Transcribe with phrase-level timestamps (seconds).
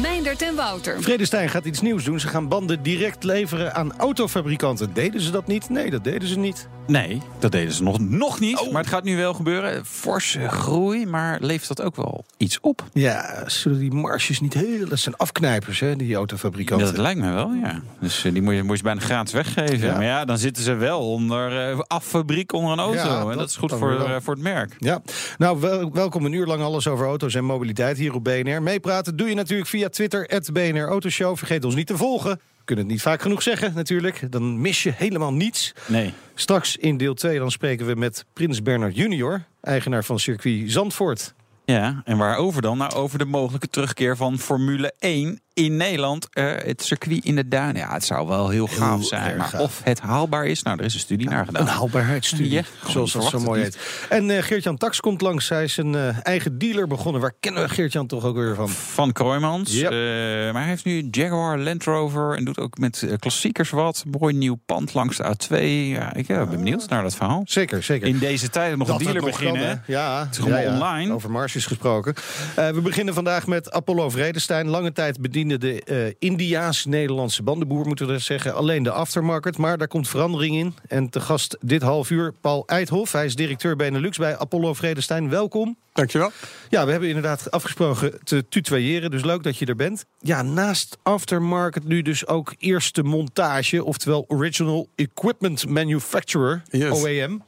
[0.00, 1.02] Mijn Meindert en Wouter.
[1.02, 2.20] Vredestein gaat iets nieuws doen.
[2.20, 4.92] Ze gaan banden direct leveren aan autofabrikanten.
[4.92, 5.68] Deden ze dat niet?
[5.68, 6.68] Nee, dat deden ze niet.
[6.86, 8.70] Nee, dat deden ze nog, nog niet.
[8.70, 9.86] Maar het gaat nu wel gebeuren.
[9.86, 12.84] Forse groei, maar levert dat ook wel iets op?
[12.92, 14.88] Ja, zullen die marges niet heel...
[14.88, 16.86] Dat zijn afknijpers, hè, die autofabrikanten.
[16.86, 17.80] Dat lijkt me wel, ja.
[18.00, 19.86] Dus eh, die moet je, moet je bijna gratis weggeven.
[19.86, 19.94] Ja.
[19.94, 22.98] Maar ja, dan zitten ze wel onder uh, affabriek onder een auto.
[22.98, 24.76] Ja, en dat dat is goed voor, eh, voor het merk.
[24.78, 25.02] Ja,
[25.38, 28.62] nou wel, welkom een uur lang alles over auto's en mobiliteit hier op BNR.
[28.62, 31.36] Meepraten doe je natuurlijk via Twitter, het BNR Autoshow.
[31.36, 32.30] Vergeet ons niet te volgen.
[32.30, 34.32] We kunnen het niet vaak genoeg zeggen natuurlijk.
[34.32, 35.72] Dan mis je helemaal niets.
[35.86, 36.12] Nee.
[36.34, 41.34] Straks in deel 2 dan spreken we met Prins Bernard junior, eigenaar van circuit Zandvoort.
[41.64, 42.78] Ja, en waarover dan?
[42.78, 46.28] Nou, over de mogelijke terugkeer van Formule 1 in Nederland.
[46.30, 47.76] Eh, het circuit in de Duinen.
[47.82, 49.36] Ja, het zou wel heel gaaf zijn.
[49.36, 49.60] Maar gaaf.
[49.60, 51.62] of het haalbaar is, nou, er is een studie naar gedaan.
[51.62, 54.08] Een haalbaarheidsstudie, Ja, zoals dat zo mooi het heet.
[54.08, 55.48] En eh, Geert-Jan Tax komt langs.
[55.48, 57.20] Hij is een eh, eigen dealer begonnen.
[57.20, 58.68] Waar kennen we Geert-Jan toch ook weer van?
[58.68, 59.72] Van Kroijmans.
[59.72, 59.90] Ja.
[59.90, 64.04] Eh, maar hij heeft nu Jaguar, Land Rover en doet ook met klassiekers wat.
[64.20, 65.56] Mooi nieuw pand langs de A2.
[65.98, 67.42] Ja, ik ben benieuwd naar dat verhaal.
[67.44, 68.08] Zeker, zeker.
[68.08, 69.68] In deze tijden nog Dat een dealer het nog beginnen.
[69.68, 69.94] kan?
[69.94, 71.14] Ja, is allemaal online.
[71.14, 72.14] Over marges gesproken.
[72.54, 74.68] We beginnen vandaag met Apollo Vredestein.
[74.68, 78.54] Lange tijd de eh Indiaas-Nederlandse bandenboer, moeten we zeggen.
[78.54, 80.74] Alleen de aftermarket, maar daar komt verandering in.
[80.88, 83.12] En te gast dit half uur Paul Eidhof.
[83.12, 85.28] Hij is directeur Benelux bij Apollo Vredestein.
[85.28, 85.76] Welkom.
[85.92, 86.30] Dankjewel.
[86.68, 90.04] Ja, we hebben inderdaad afgesproken te tutoyeren, dus leuk dat je er bent.
[90.18, 97.02] Ja, naast aftermarket nu dus ook eerste montage, oftewel Original Equipment Manufacturer, Yes.
[97.02, 97.42] OEM.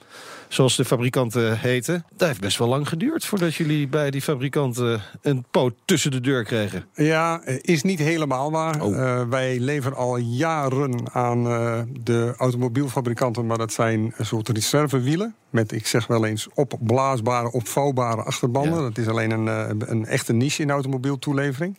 [0.49, 2.05] Zoals de fabrikanten heten.
[2.17, 6.21] Dat heeft best wel lang geduurd voordat jullie bij die fabrikanten een poot tussen de
[6.21, 6.85] deur kregen.
[6.95, 8.83] Ja, is niet helemaal waar.
[8.83, 8.99] Oh.
[8.99, 15.35] Eh, wij leveren al jaren aan eh, de automobielfabrikanten, maar dat zijn een soort reservewielen.
[15.51, 18.75] Met, ik zeg wel eens, opblaasbare, opvouwbare achterbanden.
[18.75, 18.81] Ja.
[18.81, 21.79] Dat is alleen een, eh, een echte niche in automobieltoelevering.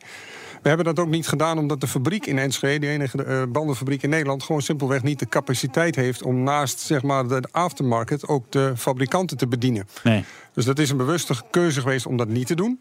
[0.61, 4.03] We hebben dat ook niet gedaan omdat de fabriek in Enschede, de enige eh, bandenfabriek
[4.03, 8.51] in Nederland, gewoon simpelweg niet de capaciteit heeft om naast zeg maar, de aftermarket ook
[8.51, 9.87] de fabrikanten te bedienen.
[10.03, 10.23] Nee.
[10.53, 12.79] Dus dat is een bewuste keuze geweest om dat niet te doen.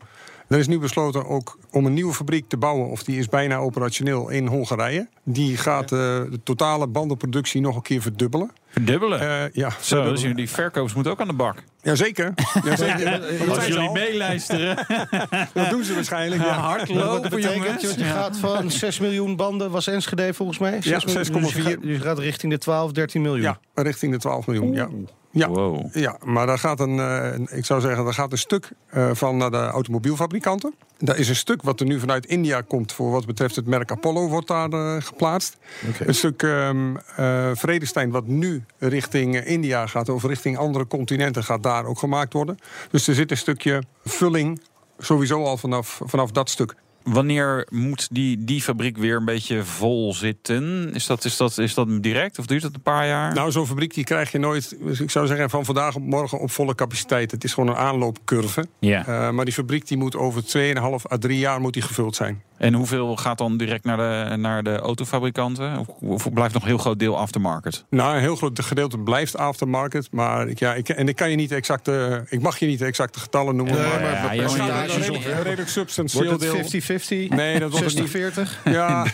[0.48, 3.56] Er is nu besloten ook om een nieuwe fabriek te bouwen, of die is bijna
[3.56, 5.08] operationeel in Hongarije.
[5.24, 8.50] Die gaat eh, de totale bandenproductie nog een keer verdubbelen.
[8.68, 9.20] Verdubbelen.
[9.20, 10.22] Eh, ja, Zo, verdubbelen.
[10.22, 11.62] dus die verkopers moeten ook aan de bak.
[11.86, 12.34] Jazeker.
[12.64, 13.20] Jazeker.
[13.50, 13.92] Als jullie al.
[13.92, 14.76] meeluisteren.
[15.54, 16.42] Dat doen ze waarschijnlijk.
[16.42, 16.48] Ja.
[16.70, 17.98] Hardlopen, betekent jongens.
[17.98, 20.78] je gaat van 6 miljoen banden, was Enschede volgens mij?
[20.80, 21.42] Ja, 6 miljoen.
[21.42, 21.64] Dus je 6,4.
[21.72, 23.42] gaat- Dus je gaat richting de 12, 13 miljoen.
[23.42, 24.72] Ja, richting de 12 miljoen.
[24.72, 24.88] Ja.
[25.30, 25.48] Ja.
[25.48, 25.86] Wow.
[25.96, 29.36] Ja, maar daar gaat een, eh, ik zou zeggen, daar gaat een stuk eh, van
[29.36, 30.74] naar de automobielfabrikanten.
[30.98, 33.90] Daar is een stuk wat er nu vanuit India komt voor wat betreft het merk
[33.90, 35.56] Apollo wordt daar eh, geplaatst.
[35.98, 41.62] Een stuk ehm eh, Vredestein wat nu richting India gaat of richting andere continenten gaat
[41.62, 42.58] daar ook gemaakt worden.
[42.90, 44.60] Dus er zit een stukje vulling
[44.98, 46.74] sowieso al vanaf, vanaf dat stuk.
[47.02, 50.94] Wanneer moet die, die fabriek weer een beetje vol zitten?
[50.94, 53.34] Is dat, is, dat, is dat direct of duurt dat een paar jaar?
[53.34, 56.38] Nou, zo'n fabriek die krijg je nooit, dus ik zou zeggen, van vandaag op morgen
[56.38, 57.30] op volle capaciteit.
[57.30, 58.66] Het is gewoon een aanloopcurve.
[58.78, 59.06] ja.
[59.06, 62.42] Eh, maar die fabriek die moet over 2,5 à 3 jaar moet die gevuld zijn.
[62.58, 65.78] En hoeveel gaat dan direct naar de, naar de autofabrikanten?
[65.78, 67.84] Of, of blijft nog een heel groot deel aftermarket?
[67.90, 70.08] Nou, een heel groot gedeelte blijft aftermarket.
[70.10, 72.84] Maar ik, ja, ik, en ik kan je niet exacte, ik mag je niet de
[72.84, 73.74] exacte getallen noemen.
[73.74, 76.56] Nee, maar, maar ja, je moet- percentage een redelijk, substantieel Wordt deel.
[76.56, 77.36] het 50-50?
[77.36, 78.48] Nee, dat wordt het niet.
[78.58, 78.62] 60-40?
[78.64, 79.06] Ja,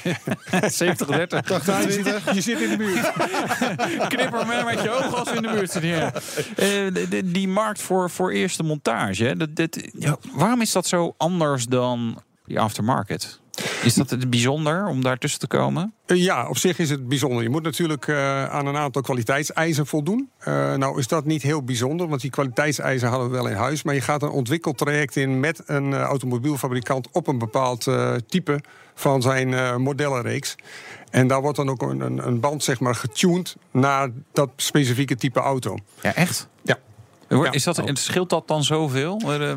[0.69, 1.41] 70, 30.
[2.30, 2.34] 80-20?
[2.34, 3.12] je zit in de buurt.
[4.09, 5.91] Knipper maar met je ogen als we in de buurt zitten.
[5.91, 6.12] Ja.
[6.14, 10.72] Eh, de- de- die markt voor, voor eerste montage, hè, dat, dat, ja, waarom is
[10.72, 12.22] dat zo anders dan
[12.53, 13.41] die aftermarket?
[13.83, 15.95] Is dat het bijzonder om daar tussen te komen?
[16.07, 17.43] Eh, Ja, op zich is het bijzonder.
[17.43, 20.31] Je moet natuurlijk eh, aan een aantal kwaliteitseisen voldoen.
[20.39, 23.83] Eh, nou is dat niet heel bijzonder, want die kwaliteitseisen hadden we wel in huis.
[23.83, 27.91] Maar je gaat een ontwikkeltraject in met een automobielfabrikant op een bepaald
[28.28, 28.60] type
[28.95, 30.55] van zijn modellenreeks.
[31.10, 35.16] En daar wordt dan ook een, een, een band zeg maar, getuned naar dat specifieke
[35.16, 35.77] type auto.
[36.03, 36.48] Ja, echt?
[36.63, 36.78] Ja.
[37.51, 39.21] Is dat, en scheelt dat dan zoveel?
[39.27, 39.53] Eh,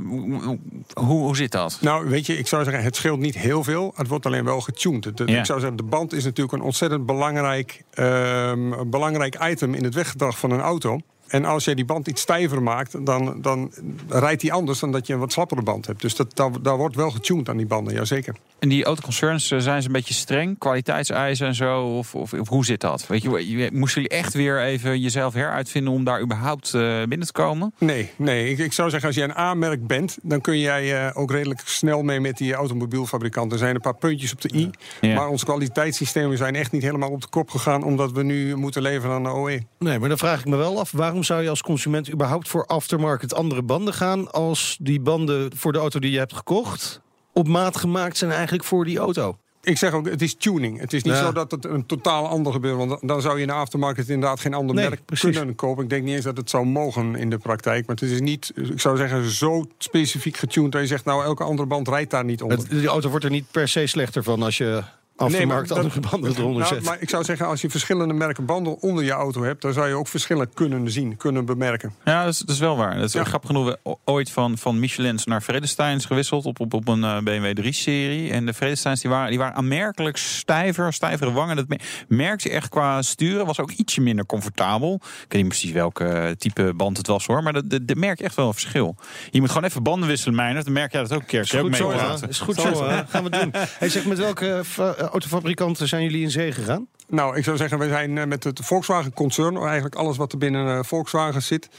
[0.93, 1.77] Hoe, hoe, zit dat?
[1.81, 3.93] Nou, weet je, ik zou zeggen, het scheelt niet heel veel.
[3.95, 5.05] Het wordt alleen wel getuned.
[5.05, 5.39] Het- Ja.
[5.39, 9.93] Ik zou zeggen, de band is natuurlijk een ontzettend belangrijk, ehm, belangrijk item in het
[9.93, 10.99] weggedrag van een auto.
[11.35, 13.71] En als jij die band iets stijver maakt, dan, dan
[14.09, 16.01] rijdt die anders dan dat je een wat slappere band hebt.
[16.01, 18.35] Dus dat, daar, daar wordt wel getuned aan die banden, jazeker.
[18.59, 20.57] En die autoconcerns, eh, zijn ze een beetje streng?
[20.57, 21.81] Kwaliteitseisen en zo?
[21.81, 23.07] Of, of, of hoe zit dat?
[23.07, 27.27] Weet je, je- moesten jullie echt weer even jezelf heruitvinden om daar überhaupt eh, binnen
[27.27, 27.73] te komen?
[27.79, 28.49] Nee, nee.
[28.49, 31.61] Ik, ik zou zeggen, als jij een A-merk bent, dan kun jij eh, ook redelijk
[31.65, 33.51] snel mee met die automobielfabrikanten.
[33.51, 34.69] Er zijn een paar puntjes op de i.
[35.01, 35.15] Ja.
[35.15, 38.81] Maar onze kwaliteitssystemen zijn echt niet helemaal op de kop gegaan, omdat we nu moeten
[38.81, 39.29] leveren aan de.
[39.35, 39.59] OE.
[39.79, 40.91] Nee, maar dan vraag ik me wel af...
[40.91, 44.31] waarom zou je als consument überhaupt voor aftermarket andere banden gaan...
[44.31, 47.01] als die banden voor de auto die je hebt gekocht...
[47.33, 49.37] op maat gemaakt zijn eigenlijk voor die auto?
[49.61, 50.79] Ik zeg ook, het is tuning.
[50.79, 51.19] Het is niet Ja.
[51.25, 52.77] zo dat het een totaal ander gebeurt.
[52.77, 55.37] Want dan zou je in de aftermarket inderdaad geen ander Nee, merk precies.
[55.37, 55.83] kunnen kopen.
[55.83, 57.85] Ik denk niet eens dat het zou mogen in de praktijk.
[57.87, 60.71] Maar het is niet, ik zou zeggen, zo specifiek getuned...
[60.71, 62.57] dat je zegt, nou, elke andere band rijdt daar niet onder.
[62.57, 64.83] Het, die auto wordt er niet per se slechter van als je
[65.15, 66.83] dat- andere banden eronder nou, zet.
[66.83, 69.61] maar ik zou zeggen, als je verschillende merken banden onder je auto hebt...
[69.61, 71.93] dan zou je ook verschillen kunnen zien, kunnen bemerken.
[72.05, 72.95] Ja, dat is, dat is wel waar.
[72.95, 73.23] Dat is Ja.
[73.23, 73.75] grappig genoeg.
[74.03, 78.31] Ooit van, van Michelin's naar Vredesteins gewisseld op, op, op een eh, BMW 3-serie.
[78.31, 81.55] En de Vredesteins die waren, die waren aanmerkelijk stijver, stijvere wangen.
[81.55, 83.45] Dat me- merkte je echt qua sturen.
[83.45, 84.93] Was ook ietsje minder comfortabel.
[84.95, 87.43] Ik weet niet precies welke type band het was hoor.
[87.43, 88.95] Maar dat, dat, dat merk je echt wel een verschil.
[89.31, 90.65] Je moet gewoon even banden wisselen, Meijnerd.
[90.65, 91.41] Dan merk jij dat ook een keer.
[91.41, 92.15] Is goed zo, ja.
[92.29, 92.75] Is goed zo,
[93.09, 93.53] gaan we doen.
[93.53, 96.87] Hij zegt, met welke fa- autofabrikanten zijn jullie in zee gegaan?
[97.07, 99.57] Nou, ik zou zeggen, we zijn eh, met het Volkswagen-concern...
[99.57, 101.69] eigenlijk alles wat er binnen eh, Volkswagen zit...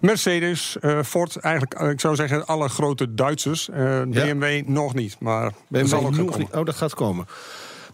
[0.00, 3.68] Mercedes, eh, Ford, eigenlijk, eh, ik zou zeggen, alle grote Duitsers.
[3.68, 6.38] Eh, BMW nog niet, maar dat BMW zal ook gaan nog komen.
[6.38, 6.54] niet.
[6.56, 7.26] Oh, dat gaat komen.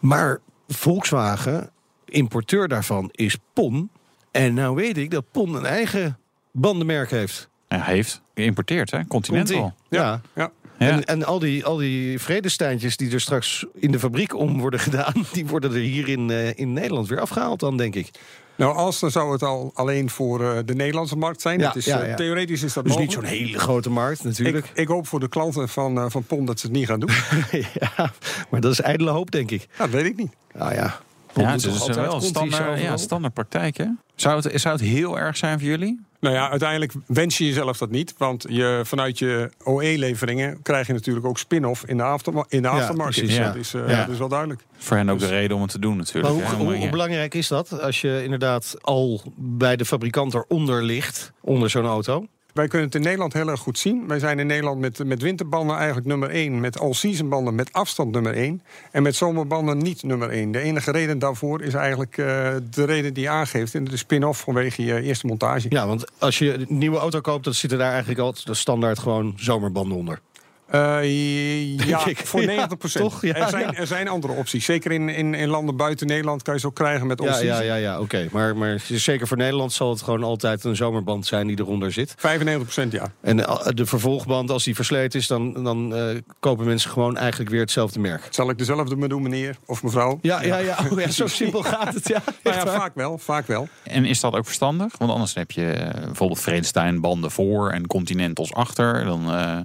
[0.00, 1.70] Maar Volkswagen,
[2.04, 3.90] importeur daarvan, is PON.
[4.30, 6.18] En nou weet ik dat PON een eigen
[6.52, 7.48] bandenmerk heeft.
[7.68, 9.06] Ja, heeft geïmporteerd, hè?
[9.06, 9.74] Continental.
[9.88, 10.20] Ja.
[10.34, 10.50] Ja.
[10.78, 14.80] En, en al die, al die vredesteintjes die er straks in de fabriek om worden
[14.80, 15.12] gedaan...
[15.32, 18.10] die worden er hier in, eh, in Nederland weer afgehaald dan, denk ik.
[18.56, 21.58] Nou, als dan zou het al alleen voor eh, de Nederlandse markt zijn.
[21.58, 22.14] Ja, Het is, ja, eh, ja.
[22.14, 24.66] Theoretisch is dat Dus niet zo'n hele grote markt natuurlijk.
[24.66, 27.00] Ik, ik hoop voor de klanten van, eh, van PON dat ze het niet gaan
[27.00, 27.10] doen.
[27.80, 28.12] ja,
[28.50, 29.60] maar dat is ijdele hoop, denk ik.
[29.60, 30.32] Ja, dat weet ik niet.
[30.54, 31.00] Nou ja,
[31.34, 33.86] Ja, het is altijd wel standaard, ja, standaard praktijk, hè?
[34.14, 36.00] Zou het, zou het heel erg zijn voor jullie?
[36.20, 38.14] Nou ja, uiteindelijk wens je jezelf dat niet.
[38.18, 42.68] Want je, vanuit je OE-leveringen krijg je natuurlijk ook spin-off in de, afterma in de
[42.68, 43.16] Ja, aftermarket.
[43.18, 43.42] precies, ja.
[43.42, 43.48] ja.
[43.48, 44.00] Dat, is, eh, Ja.
[44.00, 44.64] dat is wel duidelijk.
[44.76, 46.34] Voor hen ook de reden om het te doen, Maar natuurlijk.
[46.34, 46.54] hoe, hè?
[46.56, 51.70] hoe, hoe belangrijk is dat als je inderdaad al bij de fabrikant eronder ligt, onder
[51.70, 52.26] zo'n auto?
[52.54, 54.08] Wij kunnen het in Nederland heel erg goed zien.
[54.08, 56.60] Wij zijn in Nederland met, met winterbanden eigenlijk nummer 1.
[56.60, 58.62] Met all-season banden met afstand nummer 1.
[58.90, 60.52] En met zomerbanden niet nummer 1.
[60.52, 62.26] De enige reden daarvoor is eigenlijk eh,
[62.70, 63.74] de reden die je aangeeft.
[63.74, 65.66] En de spin-off vanwege je eerste montage.
[65.68, 68.98] Ja, want als je een nieuwe auto koopt, dan zitten daar eigenlijk altijd de standaard
[68.98, 70.20] gewoon zomerbanden onder.
[70.66, 72.18] Eh, ja, ik.
[72.18, 73.22] voor 90 Ja, toch?
[73.22, 73.72] Ja, er, zijn, ja.
[73.72, 74.64] er zijn andere opties.
[74.64, 77.64] Zeker in, in, in landen buiten Nederland kan je ze ook krijgen met Ja, all-season.
[77.64, 78.28] ja, ja, ja oké.
[78.30, 82.14] Maar, maar zeker voor Nederland zal het gewoon altijd een zomerband zijn die eronder zit.
[82.16, 83.12] 95% ja.
[83.20, 87.50] En eh, de vervolgband, als die versleten is, dan, dan eh, kopen mensen gewoon eigenlijk
[87.50, 88.26] weer hetzelfde merk.
[88.30, 90.18] Zal ik dezelfde me doen, meneer of mevrouw?
[90.22, 90.76] Ja, ja, ja.
[90.90, 92.22] Oh, ja zo simpel gaat het, ja.
[92.42, 93.68] Nou vaak wel, vaak wel.
[93.82, 94.92] En is dat ook verstandig?
[94.98, 99.04] Want anders heb je bijvoorbeeld Vredestein banden voor en Continentals achter.
[99.04, 99.58] Dan, eh,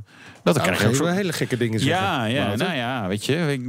[0.53, 1.15] dat dan krijg je ook zo...
[1.15, 2.03] hele gekke dingen zeggen.
[2.03, 2.65] Ja, ja, Wouter.
[2.65, 3.59] nou ja, weet je.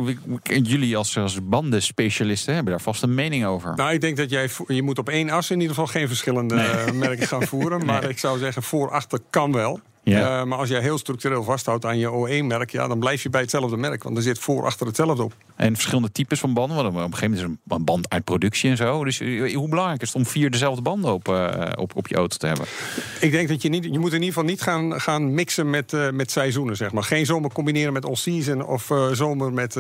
[0.62, 3.72] Jullie als, als bandenspecialisten hebben daar vast een mening over.
[3.76, 6.54] Nou, ik denk dat jij je moet op één as in ieder geval geen verschillende
[6.94, 7.84] merken gaan voeren.
[7.90, 9.80] Maar ik zou zeggen, voor achter kan wel.
[10.02, 10.41] Ja.
[10.41, 13.41] Eh, maar als jij heel structureel vasthoudt aan je O1-merk, ja, dan blijf je bij
[13.41, 14.02] hetzelfde merk.
[14.02, 15.33] Want er zit voor achter hetzelfde op.
[15.57, 16.76] En verschillende types van banden.
[16.76, 19.04] Want op een gegeven moment is een band uit productie en zo.
[19.04, 22.14] Dus eh, hoe belangrijk is het om vier dezelfde banden op, eh, op, op je
[22.14, 22.66] auto te hebben?
[23.21, 25.97] Ik denk dat je niet, je moet in ieder geval niet gaan, gaan mixen met,
[26.12, 27.02] met seizoenen, zeg maar.
[27.02, 29.75] Geen zomer combineren met all-season of zomer met,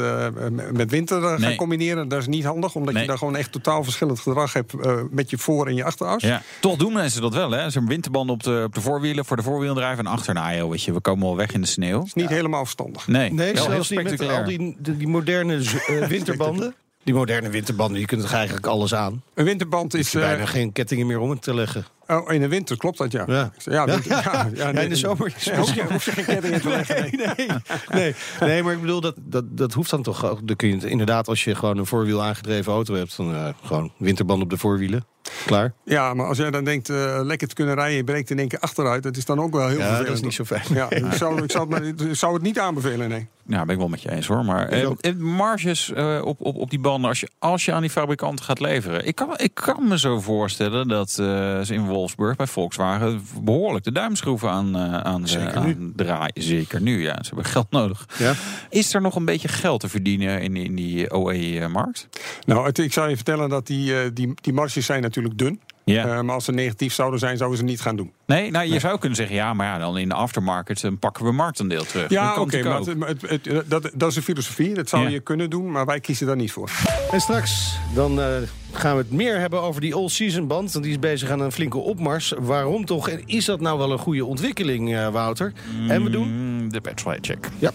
[0.72, 1.56] met winter gaan Nee.
[1.56, 2.08] combineren.
[2.08, 3.02] Dat is niet handig, omdat Nee.
[3.02, 4.74] je dan gewoon echt totaal verschillend gedrag hebt
[5.10, 6.22] met je voor- en je achteras.
[6.22, 6.42] Ja.
[6.60, 7.64] Toch doen mensen dat wel, hè?
[7.64, 10.34] Ze hebben winterbanden op de, op de voorwielen voor de voorwielendrijf en achter.
[10.34, 12.02] Nou, joh, weet je, we komen wel weg in de sneeuw.
[12.04, 13.06] is niet helemaal verstandig.
[13.08, 15.54] Nee, Nee, wel zelfs niet met al die, die, die moderne
[15.86, 16.74] eh, winterbanden.
[17.04, 19.22] Die moderne winterbanden, je kunt er eigenlijk alles aan.
[19.34, 20.14] Een winterband is...
[20.14, 21.84] Er eh, bijna geen kettingen meer om het te leggen.
[22.08, 23.24] oh, in de winter klopt dat, ja.
[23.26, 23.52] Ja.
[23.64, 26.10] Ja, winter- ja, ja, Ja, nee, in de zomer is Ja, hoef, je, hoef je
[26.12, 26.96] geen kettingen te leggen.
[27.02, 27.36] nee.
[27.36, 27.48] nee,
[27.88, 30.46] nee, nee, maar ik bedoel, dat, dat, dat hoeft dan toch ook.
[30.46, 33.48] Dan kun je het inderdaad, als je gewoon een voorwiel aangedreven auto hebt, dan eh,
[33.64, 35.04] gewoon winterband op de voorwielen.
[35.46, 35.72] Klaar.
[35.84, 37.96] Ja, maar als jij dan denkt eh, lekker te kunnen rijden...
[37.96, 40.06] je breekt in één keer achteruit, dat is dan ook wel heel Ja, vervelend.
[40.06, 40.62] dat is niet zo fijn.
[40.74, 43.28] Ja, ik, zou, ik, zou het, maar- ik zou het niet aanbevelen, nee.
[43.46, 44.44] Ja, ben ik wel met je eens hoor.
[44.44, 47.90] Maar eh, marges eh, op, op, op die banden, als je, als je aan die
[47.90, 49.06] fabrikanten gaat leveren.
[49.06, 51.16] Ik kan, ik kan me zo voorstellen dat eh,
[51.60, 55.92] ze in Wolfsburg bij Volkswagen behoorlijk de duimschroeven aan, eh, aan, Zeker aan nu.
[55.96, 56.32] draaien.
[56.42, 57.16] Zeker nu, ja.
[57.22, 58.06] Ze hebben geld nodig.
[58.18, 58.32] Ja.
[58.70, 62.08] Is er nog een beetje geld te verdienen in, in die OE-markt?
[62.46, 65.60] Nou, het- ik zou je vertellen dat die, eh, die, die marges zijn natuurlijk dun.
[65.84, 66.04] Ja.
[66.16, 68.12] Eh, maar als ze negatief zouden zijn, zouden ze het niet gaan doen.
[68.26, 71.24] Nee, nou, je zou kunnen zeggen, ja, maar ja, dan in de aftermarket dan pakken
[71.24, 72.02] we marktendeel terug.
[72.02, 74.74] Dat Ja, oké, maar het- het- het- dat, dat is een filosofie.
[74.74, 75.08] Dat zou Ja.
[75.08, 76.70] je kunnen doen, maar wij kiezen daar niet voor.
[77.12, 78.26] En straks dan, eh,
[78.72, 80.72] gaan we het meer hebben over die all-season band.
[80.72, 82.32] Want die is bezig aan een flinke opmars.
[82.38, 83.08] Waarom toch?
[83.08, 85.52] En is dat nou wel een goede ontwikkeling, eh, Wouter?
[85.88, 86.28] En we doen...
[86.28, 87.48] Mm, de petrolhead check.
[87.58, 87.70] Ja.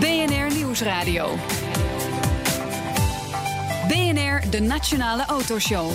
[0.00, 1.28] BNR Nieuwsradio.
[3.88, 5.90] BNR, de Nationale Autoshow.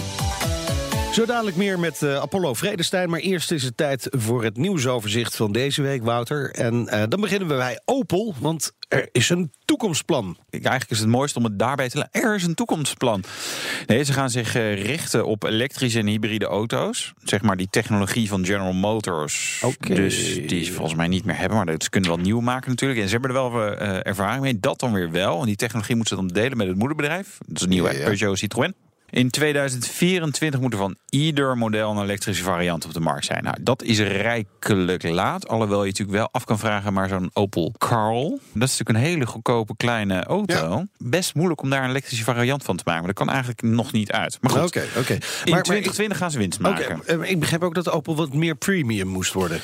[1.13, 3.09] Zo dadelijk meer met eh, Apollo Vredestein.
[3.09, 6.51] Maar eerst is het tijd voor het nieuwsoverzicht van deze week, Wouter.
[6.51, 10.37] En eh, dan beginnen we bij Opel, want er is een toekomstplan.
[10.49, 12.21] Eigenlijk is het mooist om het daarbij te laten.
[12.21, 13.23] Er is een toekomstplan.
[13.85, 17.13] Nee, ze gaan zich eh, richten op elektrische en hybride auto's.
[17.23, 19.63] Zeg maar die technologie van General Motors.
[19.79, 21.57] Dus die ze volgens mij niet meer hebben.
[21.57, 22.99] Maar dat ze kunnen wel nieuw maken natuurlijk.
[22.99, 24.59] En ze hebben er wel ervaring mee.
[24.59, 25.39] Dat dan weer wel.
[25.39, 27.37] En die technologie moeten ze dan delen met het moederbedrijf.
[27.45, 28.05] Dat is een nieuwe Ja, ja.
[28.05, 28.73] Peugeot Citroën.
[29.11, 33.43] In 2024 moet er van ieder model een elektrische variant op de markt zijn.
[33.43, 35.47] Nou, dat is rijkelijk laat.
[35.47, 38.29] Alhoewel je natuurlijk wel af kan vragen, maar zo'n Opel Carl...
[38.29, 40.83] dat is natuurlijk een hele goedkope kleine auto.
[40.97, 43.03] Best moeilijk om daar een elektrische variant van te maken.
[43.03, 44.37] Maar dat kan eigenlijk nog niet uit.
[44.41, 45.13] Maar goed, Oké, oké.
[45.13, 47.01] in Maar- maar- 2020 gaan ze winst maken.
[47.05, 49.59] eh, ik begrijp ook dat Opel wat meer premium moest worden.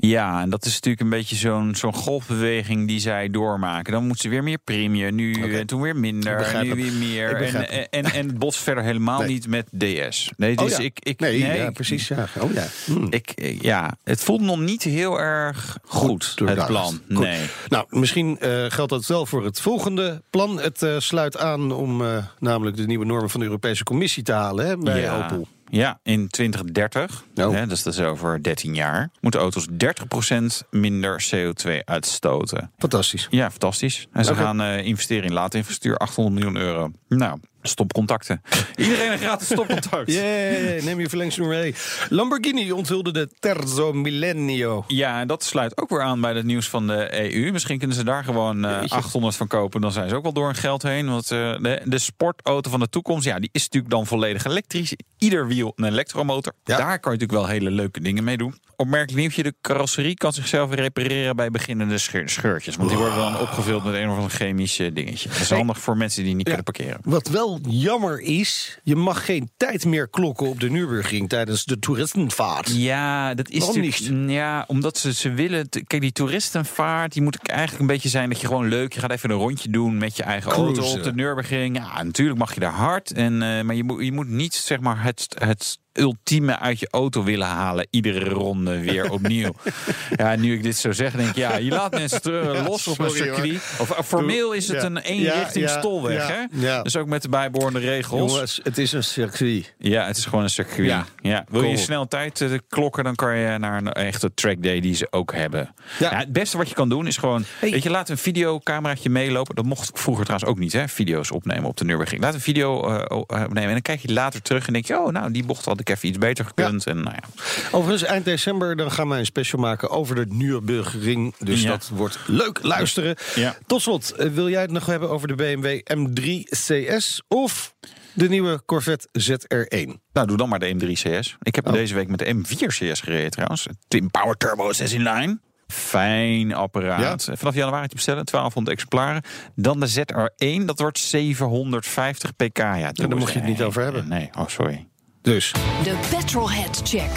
[0.00, 3.92] Ja, en dat is natuurlijk een beetje zo'n zo'n golfbeweging die zij doormaken.
[3.92, 7.34] Dan moeten ze weer meer premie, nu en toen weer minder, en nu weer meer.
[7.36, 9.28] En, en, en, en het botst verder helemaal Nee.
[9.28, 10.30] niet met DS.
[10.36, 10.84] Nee, dus oh, ja.
[10.84, 12.08] ik, ik, nee, ja, ik- precies.
[12.08, 12.28] Ja.
[12.40, 12.66] Oh, ja.
[12.84, 13.06] Hm.
[13.10, 17.00] Ik, ja, het voelt nog niet heel erg goed, het plan.
[17.08, 17.18] Goed.
[17.18, 17.46] Nee.
[17.68, 20.60] Nou, misschien eh, geldt dat wel voor het volgende plan.
[20.60, 24.32] Het eh, sluit aan om eh, namelijk de nieuwe normen van de Europese Commissie te
[24.32, 25.24] halen hè, bij ja.
[25.24, 25.48] Opel.
[25.70, 27.52] Ja, in 2030, Oh.
[27.52, 32.70] hè, dus dat is over 13 jaar, moeten auto's 30% minder CO2 uitstoten.
[32.78, 33.26] Fantastisch.
[33.30, 34.06] Ja, fantastisch.
[34.12, 36.90] En ze gaan eh, investeren in laadinfrastructuur, 800 miljoen euro.
[37.08, 38.42] Nou, stopcontacten.
[38.76, 40.12] Iedereen een gratis stopcontact.
[40.18, 41.74] Yeah, neem je verlengsnoer mee.
[42.08, 44.84] Lamborghini onthulde de Terzo Millennio.
[44.86, 47.52] Ja, en dat sluit ook weer aan bij het nieuws van de EU.
[47.52, 48.96] Misschien kunnen ze daar gewoon eh, Jeetje.
[48.96, 49.80] 800 van kopen.
[49.80, 51.08] Dan zijn ze ook wel door hun geld heen.
[51.08, 54.94] Want eh, de, de sportauto van de toekomst, ja, die is natuurlijk dan volledig elektrisch.
[55.18, 56.52] Ieder wiel een elektromotor.
[56.64, 56.76] Ja.
[56.76, 58.54] Daar kan je natuurlijk wel hele leuke dingen mee doen.
[58.76, 62.76] Opmerkelijk nieuwtje, de carrosserie kan zichzelf repareren bij beginnende scheur- scheurtjes.
[62.76, 65.28] Want die worden dan opgevuld met een of ander chemisch eh, dingetje.
[65.28, 66.98] Dat is handig voor mensen die niet kunnen parkeren.
[67.04, 71.78] Wat wel jammer is, je mag geen tijd meer klokken op de Nürburgring tijdens de
[71.78, 72.70] toeristenvaart.
[72.76, 75.68] Ja, dat is Waarom natuurlijk- Ja, omdat ze, ze willen.
[75.68, 78.92] Kijk, die toeristenvaart, die moet eigenlijk een beetje zijn dat je gewoon leuk.
[78.92, 81.76] Je gaat even een rondje doen met je eigen auto op de Nürburgring.
[81.76, 83.12] Ja, natuurlijk mag je daar hard.
[83.12, 86.88] En, eh, maar je moet, je moet niet zeg maar het, het ultieme uit je
[86.90, 87.86] auto willen halen.
[87.90, 89.52] Iedere ronde weer opnieuw.
[90.16, 93.04] ja, nu ik dit zo zeg, denk ik, ja, je laat mensen los op een
[93.04, 93.16] hoor.
[93.16, 93.54] circuit.
[93.80, 94.84] Of eh, formeel is het Ja.
[94.86, 96.82] een eenrichting stolweg, hè?
[96.82, 98.32] Dus ook met de bijbehorende regels.
[98.32, 99.74] Jongens, het is een circuit.
[99.78, 101.04] Ja, het is gewoon een circuit.
[101.22, 101.44] Ja.
[101.48, 104.94] Wil je snel tijd eh, klokken, dan kan je naar een echte track day die
[104.94, 105.74] ze ook hebben.
[105.98, 106.16] Ja.
[106.16, 107.70] Het beste wat je kan doen is gewoon, Hey.
[107.70, 109.54] weet je, laat een videocameraatje meelopen.
[109.54, 110.88] Dat mocht vroeger trouwens ook niet, hè?
[110.88, 112.22] Video's opnemen op de Nürburgring.
[112.22, 115.12] Laat een video eh, opnemen en dan kijk je later terug en denk je, oh,
[115.12, 116.86] nou, die bocht had ik even iets beter gekund.
[116.86, 117.44] En nou ja.
[117.70, 121.34] Overigens, eind december dan gaan wij een special maken over de Nürburgring.
[121.38, 121.68] Dus Ja.
[121.68, 123.16] dat wordt leuk luisteren.
[123.34, 123.56] Ja.
[123.66, 127.74] Tot slot, eh, wil jij het nog hebben over de BMW M3 CS of
[128.12, 130.00] de nieuwe Corvette ZR1?
[130.12, 131.36] Nou, doe dan maar de M3 CS.
[131.42, 131.72] Ik heb Oh.
[131.72, 133.66] deze week met de M4 CS gereden trouwens.
[133.88, 135.38] Twin Power Turbo 6 in line.
[135.72, 137.28] Fijn apparaat.
[137.32, 139.22] Vanaf januari te bestellen, 1200 exemplaren.
[139.54, 142.58] Dan de ZR1, dat wordt 750 pk.
[142.58, 144.08] Ja, doe daar mocht je het niet over hebben.
[144.08, 144.87] Nee, oh sorry.
[145.28, 147.10] Dus, De Petrolhead Check.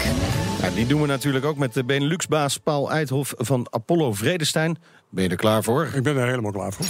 [0.60, 4.76] ja, die doen we natuurlijk ook met de Benelux-baas Paul Eidhof van Apollo Vredestein.
[5.10, 5.90] Ben je er klaar voor?
[5.94, 6.86] Ik ben er helemaal klaar voor.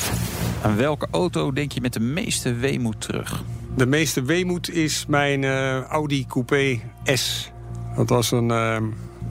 [0.62, 3.42] Aan welke auto denk je met de meeste weemoed terug?
[3.76, 7.50] De meeste weemoed is mijn eh, Audi Coupé S.
[7.96, 8.76] Dat was een, eh,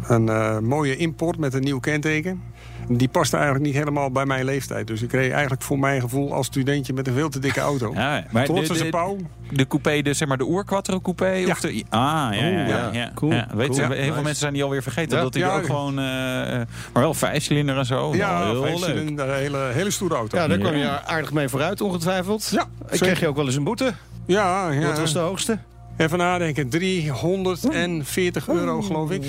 [0.03, 2.41] een eh, mooie import met een nieuw kenteken.
[2.87, 4.87] Die paste eigenlijk niet helemaal bij mijn leeftijd.
[4.87, 7.91] Dus ik reed eigenlijk voor mijn gevoel als studentje met een veel te dikke auto.
[7.93, 9.17] Ja, maar Trots de, als een de, pauw.
[9.51, 11.27] de coupé, de, zeg maar de oerquattro coupé?
[11.29, 11.47] Ja.
[11.51, 12.77] Of de, ah, ja, ja, Oeh, ja.
[12.77, 12.89] ja.
[12.91, 13.11] ja.
[13.15, 14.13] Cool, Ja, weet je, heel veel Nice.
[14.13, 15.23] mensen zijn die alweer vergeten Ja.
[15.23, 15.55] dat die Ja.
[15.55, 15.89] ook gewoon...
[15.99, 16.05] eh,
[16.93, 18.15] maar wel vijfcilinder en zo.
[18.15, 20.37] Ja, Nou, heel vijf cilinder, een hele, hele stoere auto.
[20.37, 20.63] Ja, daar Ja.
[20.63, 22.47] kwam je aardig mee vooruit, ongetwijfeld.
[22.51, 23.05] Ja, Ik zeker.
[23.05, 23.93] kreeg je ook wel eens een boete.
[24.25, 24.87] Ja, ja.
[24.87, 25.57] Wat was de hoogste?
[26.01, 29.23] Even nadenken, 340 euro geloof ik.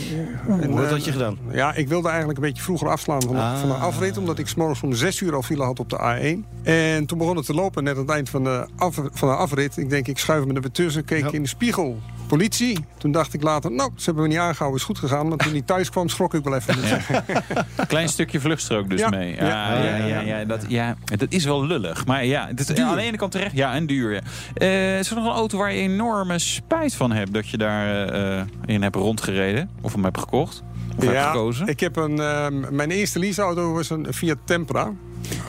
[0.60, 1.38] En, Wat eh, had je gedaan?
[1.52, 3.58] Ja, ik wilde eigenlijk een beetje vroeger afslaan van de, Ah.
[3.60, 4.18] van de afrit.
[4.18, 6.44] Omdat ik 's morgens om 6 uur al file had op de A1.
[6.62, 9.34] En toen begon het te lopen, net aan het eind van de, af, van de
[9.34, 9.76] afrit.
[9.76, 11.04] Ik denk, ik schuif me er weer tussen.
[11.04, 11.32] Keek Ja.
[11.32, 11.98] in de spiegel.
[12.36, 12.84] Politie.
[12.98, 15.28] Toen dacht ik later, nou, ze hebben me niet aangehouden, is goed gegaan.
[15.28, 16.74] Maar toen hij thuis kwam, schrok ik wel even.
[17.86, 19.08] Klein stukje vluchtstrook dus Ja.
[19.08, 19.34] mee.
[19.34, 20.06] Ja, ja, Ja.
[20.06, 22.06] ja, ja, dat, ja, dat is wel lullig.
[22.06, 23.56] Maar ja, het is aan de ene kant terecht.
[23.56, 24.12] Ja, en duur.
[24.12, 24.20] Ja.
[24.54, 27.34] Eh, is er nog een auto waar je enorme spijt van hebt...
[27.34, 29.70] dat je daar eh, in hebt rondgereden?
[29.80, 30.62] Of hem hebt gekocht?
[30.96, 31.66] Of hebt gekozen?
[31.66, 34.92] ik heb een, ehm, mijn eerste leaseauto was een Fiat Tempra.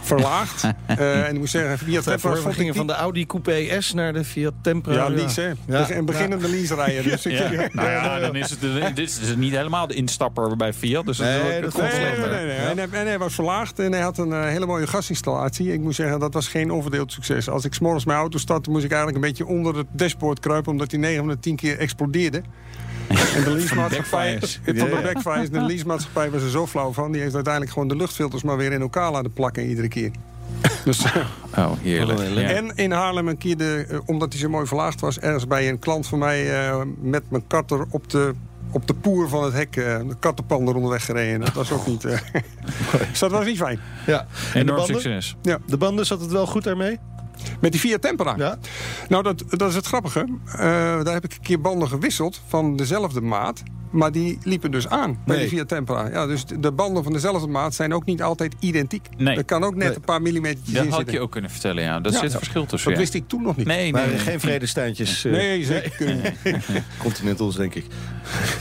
[0.01, 0.63] Verlaagd.
[0.87, 4.13] Eh, en ik moet zeggen, Fiat Tempra we gingen van de Audi Coupé S naar
[4.13, 4.93] de Fiat Tempra.
[4.93, 5.51] Ja, lease, hè.
[5.77, 5.91] Ja.
[5.91, 7.03] Een beginnende lease rijden.
[7.03, 7.49] Dus Ja.
[7.71, 8.59] Nou ja, dan is het
[8.95, 11.05] dit is het niet helemaal de instapper bij Fiat.
[11.05, 12.45] Dus Nee, dat is ook- dat komt Nee, nee, nee.
[12.45, 12.55] nee.
[12.57, 15.73] En, hij, en hij was verlaagd en hij had een eh, hele mooie gasinstallatie.
[15.73, 17.49] Ik moet zeggen, dat was geen onverdeeld succes.
[17.49, 20.71] Als ik s'morgens mijn auto startte, moest ik eigenlijk een beetje onder het dashboard kruipen...
[20.71, 22.41] omdat hij 9 van de 10 keer explodeerde.
[23.35, 27.11] En de leasemaatschappij, van de backfires, de leasemaatschappij was er zo flauw van.
[27.11, 30.11] Die heeft uiteindelijk gewoon de luchtfilters maar weer in elkaar laten plakken iedere keer.
[30.85, 31.15] Dus, eh,
[31.57, 32.49] Oh, heerlijk.
[32.49, 35.19] En in Haarlem een keer, de, eh, omdat hij zo mooi verlaagd was...
[35.19, 38.33] ergens bij een klant van mij eh, met mijn karter op de,
[38.71, 39.75] op de poer van het hek...
[39.75, 41.39] eh, de kattenpan er onderweg gereden.
[41.39, 42.05] Dat was ook niet...
[42.05, 42.19] eh,
[43.09, 43.79] dus dat was niet fijn.
[44.05, 44.19] Ja.
[44.19, 45.01] En de Enorm banden?
[45.01, 45.35] succes.
[45.41, 45.57] Ja.
[45.65, 46.99] De banden, zat het wel goed daarmee?
[47.61, 48.33] Met die Fiat Tempera.
[48.37, 48.57] Ja.
[49.09, 50.25] Nou, dat, dat is het grappige.
[50.45, 50.57] Eh,
[51.03, 53.63] daar heb ik een keer banden gewisseld van dezelfde maat.
[53.91, 55.47] Maar die liepen dus aan bij Nee.
[55.47, 56.09] die Fiat Tempera.
[56.09, 59.07] Ja, dus de banden van dezelfde maat zijn ook niet altijd identiek.
[59.17, 59.37] Nee.
[59.37, 59.95] Er kan ook net Nee.
[59.95, 61.99] een paar millimetertjes Dat in had je ook kunnen vertellen, ja.
[62.03, 62.11] Ja.
[62.11, 62.89] zit een verschil tussen.
[62.89, 63.05] Dat ja.
[63.05, 63.67] wist ik toen nog niet.
[63.67, 65.25] Nee, Maar nee, geen vredesteintjes.
[65.25, 66.33] eh, Nee, zeker.
[66.97, 67.85] Continentals, denk ik.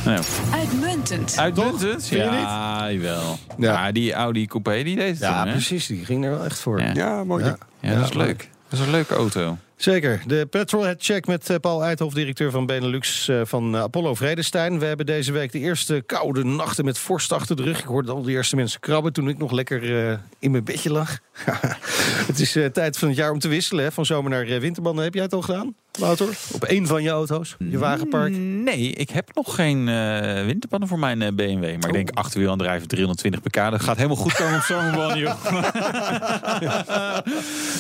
[0.05, 0.19] nee.
[0.53, 1.39] Uitmuntend.
[1.39, 2.09] Uitmuntend?
[2.09, 3.39] Ja, jawel.
[3.59, 3.73] Ja.
[3.73, 3.93] Ja.
[3.93, 5.87] die Audi Coupé, die deed het Ja, toen, precies.
[5.87, 6.81] Die ging er wel echt voor.
[6.81, 6.91] Ja.
[6.95, 7.45] Ja, mooi.
[7.45, 7.57] Ja.
[7.81, 8.51] Ja, dat is leuk.
[8.73, 9.59] Dat is een leuke auto.
[9.77, 10.23] Zeker.
[10.27, 14.79] De Petrolhead Check met eh, Paul Eithoff, directeur van Benelux eh, van eh, Apollo Vredestein.
[14.79, 17.79] We hebben deze week de eerste koude nachten met vorst achter de rug.
[17.79, 19.83] Ik hoorde al de eerste mensen krabben toen ik nog lekker
[20.39, 21.19] in mijn bedje lag.
[22.31, 25.05] het is tijd van het jaar om te wisselen, hè, van zomer naar winterbanden.
[25.05, 26.29] Heb jij het al gedaan, Wouter?
[26.53, 28.33] Op één van je auto's, je wagenpark?
[28.37, 31.63] Nee, ik heb nog geen eh winterbanden voor mijn eh, BMW.
[31.63, 33.55] Maar ik denk achterwielaandrijven 320 pk.
[33.55, 35.35] Dat gaat helemaal goed komen op zo'n joh.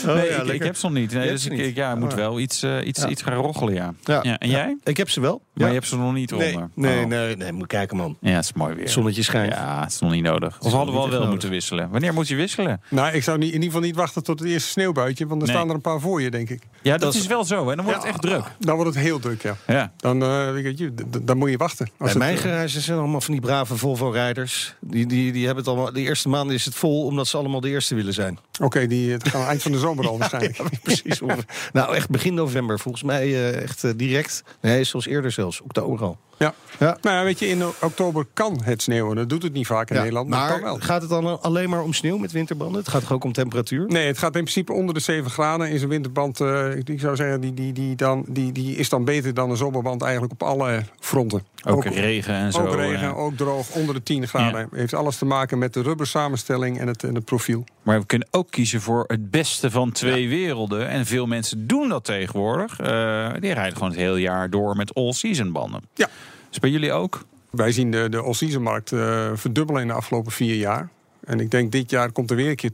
[0.07, 1.12] Oh, nee, ja, ik, heb ze nog niet.
[1.12, 1.61] Nee, dus ik, niet.
[1.61, 2.16] ik- ja, moet Oh.
[2.19, 3.09] wel iets, eh, iets, Ja.
[3.09, 3.95] iets gaan roggelen, ja.
[4.04, 4.21] Ja.
[4.23, 4.38] ja.
[4.38, 4.57] En Ja.
[4.57, 4.76] jij?
[4.85, 5.42] Ik heb ze wel.
[5.54, 5.66] Maar Ja.
[5.66, 6.71] je hebt ze nog niet Nee, eronder?
[6.75, 7.07] nee, Oh.
[7.09, 8.16] nee, nee, moet kijken man.
[8.21, 8.88] Ja, het is mooi weer.
[8.88, 9.52] Zonnetje schijnt.
[9.52, 10.59] Ja, het is nog niet nodig.
[10.61, 11.90] Of hadden we al wel moeten wisselen?
[11.90, 12.81] Wanneer moet je wisselen?
[12.90, 15.26] Nou, ik zou niet, in ieder geval niet wachten tot het eerste sneeuwbuitje.
[15.26, 15.57] Want er Nee.
[15.57, 16.62] staan er een paar voor je, denk ik.
[16.83, 17.70] Ja, dat, Dat is is- wel zo.
[17.70, 18.45] En dan wordt het echt druk.
[18.59, 19.57] Dan wordt het heel druk, ja.
[19.67, 19.93] Ja.
[19.97, 21.87] Dan, eh, weet je, d- d- dan moet je wachten.
[21.87, 24.75] Als Bij het, mijn eh, garage zijn allemaal van die brave Volvo-rijders.
[24.81, 25.93] Die, die, die hebben het allemaal.
[25.93, 28.38] De eerste maanden is het vol omdat ze allemaal de eerste willen zijn.
[28.61, 30.61] Oké, die het gaan eind van de zomer al waarschijnlijk.
[30.83, 31.21] Precies.
[31.73, 32.79] nou, echt begin november.
[32.79, 34.43] Volgens mij eh, echt direct.
[34.61, 35.61] Nee, zoals eerder zelfs.
[35.61, 36.19] Oktober al.
[36.38, 36.55] Ja.
[36.79, 36.99] Ja.
[37.03, 39.17] Nou ja, weet je, in oktober kan het sneeuwen.
[39.17, 40.79] Dat doet het niet vaak in Ja, Nederland, maar, kan maar wel.
[40.81, 42.79] gaat het dan alleen maar om sneeuw met winterbanden?
[42.81, 43.87] Het gaat toch ook om temperatuur?
[43.87, 45.69] Nee, het gaat in principe onder de 7 graden.
[45.71, 48.88] Is een winterband, eh, ik, ik zou zeggen, die, die, die, dan, die, die is
[48.88, 51.42] dan beter dan een zomerband eigenlijk op alle fronten.
[51.64, 52.66] Ook, regen en zo.
[52.66, 53.12] Ook regen, ja.
[53.12, 54.68] ook droog, onder de 10 graden.
[54.72, 57.64] Heeft alles te maken met de rubbersamenstelling en het, en het profiel.
[57.83, 60.88] Maar we kunnen ook kiezen voor het beste van twee werelden.
[60.88, 62.81] En veel mensen doen dat tegenwoordig.
[62.81, 65.83] Eh, die rijden gewoon het hele jaar door met all-season banden.
[65.94, 66.09] Ja.
[66.48, 67.24] Dus bij jullie ook?
[67.50, 70.88] Wij zien de, de all-season markt eh, verdubbelen in de afgelopen vier jaar.
[71.24, 72.72] En ik denk dit jaar komt er weer een keer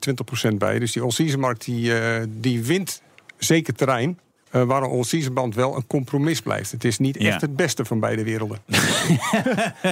[0.52, 0.78] 20% bij.
[0.78, 3.02] Dus die all-season markt die, eh, die wint
[3.38, 4.18] zeker terrein.
[4.50, 6.70] Eh, waar een all-season band wel een compromis blijft.
[6.70, 7.28] Het is niet Ja.
[7.32, 8.58] echt het beste van beide werelden.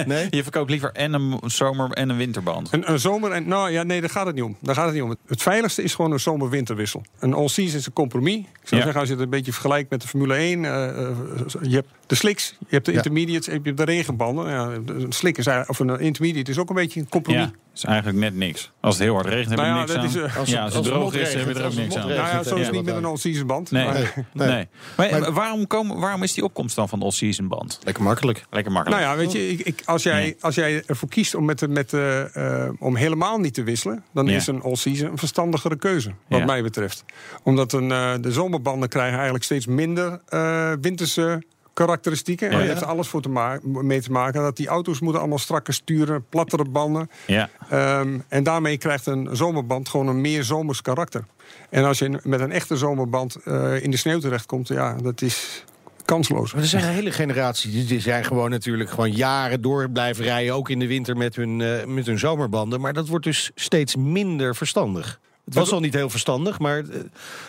[0.05, 0.27] Nee?
[0.29, 2.73] Je verkoopt liever en een zomer- en een winterband.
[2.73, 4.55] Een, een zomer en nou ja, nee, daar gaat het niet om.
[4.59, 5.15] Daar gaat het niet om.
[5.27, 7.01] Het, veiligste is gewoon een zomer-winterwissel.
[7.19, 8.35] Een all-season is een compromis.
[8.37, 8.81] Ik zou Ja.
[8.81, 11.15] zeggen, als je het een beetje vergelijkt met de Formule 1, eh, eh,
[11.61, 12.97] je hebt de slicks, je hebt de Ja.
[12.97, 14.49] intermediates, en je hebt de regenbanden.
[14.49, 17.41] Ja, een slik is eigenlijk, of een intermediate is ook een beetje een compromis.
[17.43, 18.71] Ja, is eigenlijk net niks.
[18.81, 20.05] Als het heel hard regent, heb je Nou ja, niks aan.
[20.05, 21.95] is, eh, als ja, het- als als het droog is, heb je er ook niks
[21.95, 22.07] aan.
[22.07, 22.71] Nou ja, zo is het Ja.
[22.71, 23.71] niet met een all-season band.
[23.71, 23.93] Nee, maar-
[24.33, 24.47] nee.
[24.47, 24.67] Nee.
[24.97, 27.79] Maar, Maar- waarom, komen, waarom is die opkomst dan van de all-season band?
[27.83, 28.45] Lekker makkelijk.
[28.49, 29.01] Lekker makkelijk.
[29.01, 30.35] Nou ja, weet je, ik, ik- als, jij, Nee.
[30.39, 34.03] als jij ervoor kiest om, met, de- met, de, eh, om helemaal niet te wisselen...
[34.13, 34.35] dan Ja.
[34.35, 36.45] is een all-season een verstandigere keuze, wat Ja.
[36.45, 37.03] mij betreft.
[37.43, 41.43] Omdat een, eh, de zomerbanden krijgen eigenlijk steeds minder eh, winterse
[41.77, 42.49] karakteristieken.
[42.49, 42.61] En Ja.
[42.63, 44.41] je hebt er alles voor te ma- mee te maken.
[44.41, 47.09] Dat die auto's moeten allemaal strakker sturen, plattere banden.
[47.27, 47.49] Ja.
[47.69, 51.25] Ehm, en daarmee krijgt een zomerband gewoon een meer zomers karakter.
[51.69, 54.67] En als je met een echte zomerband eh, in de sneeuw terechtkomt...
[54.67, 55.63] ja, dat is
[56.05, 56.53] kansloos.
[56.53, 57.71] Maar er zijn een hele generatie.
[57.71, 60.53] Die, die zijn gewoon natuurlijk gewoon jaren door blijven rijden.
[60.53, 62.81] Ook in de winter met hun, eh, met hun zomerbanden.
[62.81, 65.19] Maar dat wordt dus steeds minder verstandig.
[65.47, 66.99] Het was al niet heel verstandig, maar eh,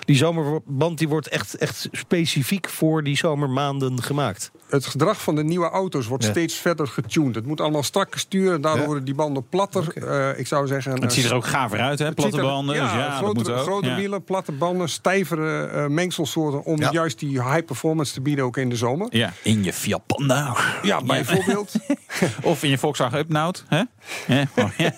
[0.05, 4.51] die zomerband die wordt echt, echt specifiek voor die zomermaanden gemaakt.
[4.69, 6.31] Het gedrag van de nieuwe auto's wordt Ja.
[6.31, 7.35] steeds verder getuned.
[7.35, 8.87] Het moet allemaal strakker sturen, daardoor Ja.
[8.87, 9.93] worden die banden platter.
[10.09, 11.01] Eh, ik zou zeggen...
[11.03, 12.13] Het ziet er ook gaver uit, hè?
[12.13, 12.75] Platte er- banden.
[12.77, 13.63] Ja, dus ja, grote, dat moet ook.
[13.63, 16.65] grote wielen, platte banden, stijvere eh, mengselsoorten...
[16.65, 16.91] om Ja.
[16.93, 19.07] juist die high performance te bieden ook in de zomer.
[19.11, 20.57] Ja, in je Fiat Panda.
[20.83, 21.73] Ja, bijvoorbeeld.
[22.43, 23.65] Of in je Volkswagen Upnout.
[23.69, 23.83] Hè?
[24.27, 24.93] Ja, oh, ja.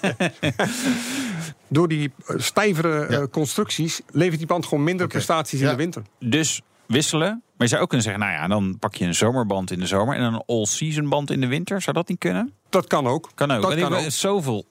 [1.72, 3.26] Door die eh, stijvere eh, Ja.
[3.26, 6.02] constructies levert die band gewoon minder prestaties in de winter.
[6.18, 7.28] Dus wisselen.
[7.28, 9.87] Maar je zou ook kunnen zeggen, nou ja, dan pak je een zomerband in de
[9.87, 11.83] zomer en een all-season band in de winter.
[11.83, 12.52] Zou dat niet kunnen?
[12.70, 13.30] Dat kan ook.
[13.35, 13.62] Kan ook.
[13.62, 14.11] Dat kan ook.
[14.11, 14.64] Zoveel.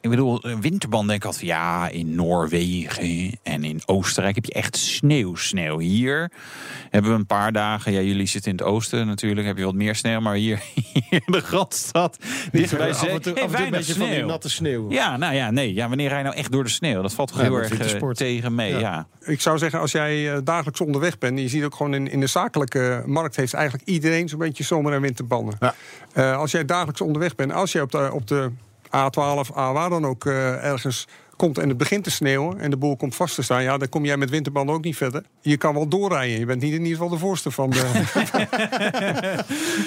[0.00, 4.44] Ik bedoel, een winterband denk ik altijd van ja, in Noorwegen en in Oostenrijk heb
[4.44, 5.78] je echt sneeuw, sneeuw.
[5.78, 6.30] Hier
[6.90, 7.92] hebben we een paar dagen.
[7.92, 10.20] Ja, jullie zitten in het oosten natuurlijk, heb je wat meer sneeuw.
[10.20, 12.16] Maar hier, hier in de Randstad,
[12.52, 14.90] dicht bij af en toe, zee, af toe een beetje van die natte sneeuw.
[14.90, 15.74] Ja, nou ja, nee.
[15.74, 17.02] Ja, wanneer rij je nou echt door de sneeuw?
[17.02, 18.16] Dat valt toch Ja, heel erg eh, wintersport.
[18.16, 18.70] tegen mee.
[18.72, 18.78] Ja.
[18.78, 19.06] Ja.
[19.20, 21.36] Ik zou zeggen, als jij eh, dagelijks onderweg bent...
[21.36, 23.36] en je ziet ook gewoon in, in de zakelijke markt...
[23.36, 25.56] heeft eigenlijk iedereen zo'n beetje zomer- en winterbanden.
[25.60, 25.74] Ja.
[26.12, 27.52] Eh, als jij dagelijks onderweg bent...
[27.52, 28.50] als jij op de, op de
[28.86, 31.58] A12, A waar dan ook eh, ergens komt...
[31.58, 33.62] en het begint te sneeuwen en de boel komt vast te staan...
[33.62, 35.22] ja, dan kom jij met winterbanden ook niet verder.
[35.40, 36.38] Je kan wel doorrijden.
[36.38, 38.02] Je bent niet in ieder geval de voorste van de...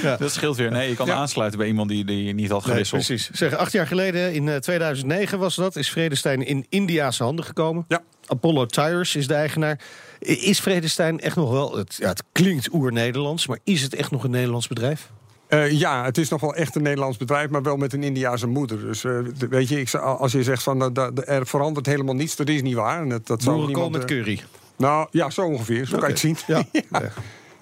[0.19, 0.71] Dat scheelt weer.
[0.71, 1.13] Nee, je kan Ja.
[1.13, 3.06] aansluiten bij iemand die, die niet had Nee, gewisseld.
[3.06, 3.29] precies.
[3.32, 7.86] Zeg, acht jaar geleden, in eh, 2009 was dat, is Vredestein in India's handen gekomen.
[7.88, 8.01] Ja.
[8.25, 9.79] Apollo Tires is de eigenaar.
[10.19, 14.23] Is Vredestein echt nog wel, het, ja, het klinkt oer-Nederlands, maar is het echt nog
[14.23, 15.10] een Nederlands bedrijf?
[15.54, 18.48] Eh, ja, het is nog wel echt een Nederlands bedrijf, maar wel met een Indiase
[18.48, 18.80] moeder.
[18.80, 22.36] Dus eh, de- weet je, ik, als je zegt van uh, er verandert helemaal niets,
[22.36, 23.02] dat is niet waar.
[23.02, 24.42] En dat, dat zou Boerenkool niemand, met eh, curry.
[24.78, 25.86] Nou ja, zo ongeveer.
[25.86, 26.38] Zo kan je het zien.
[26.48, 26.63] Ja.
[26.72, 27.02] Ja.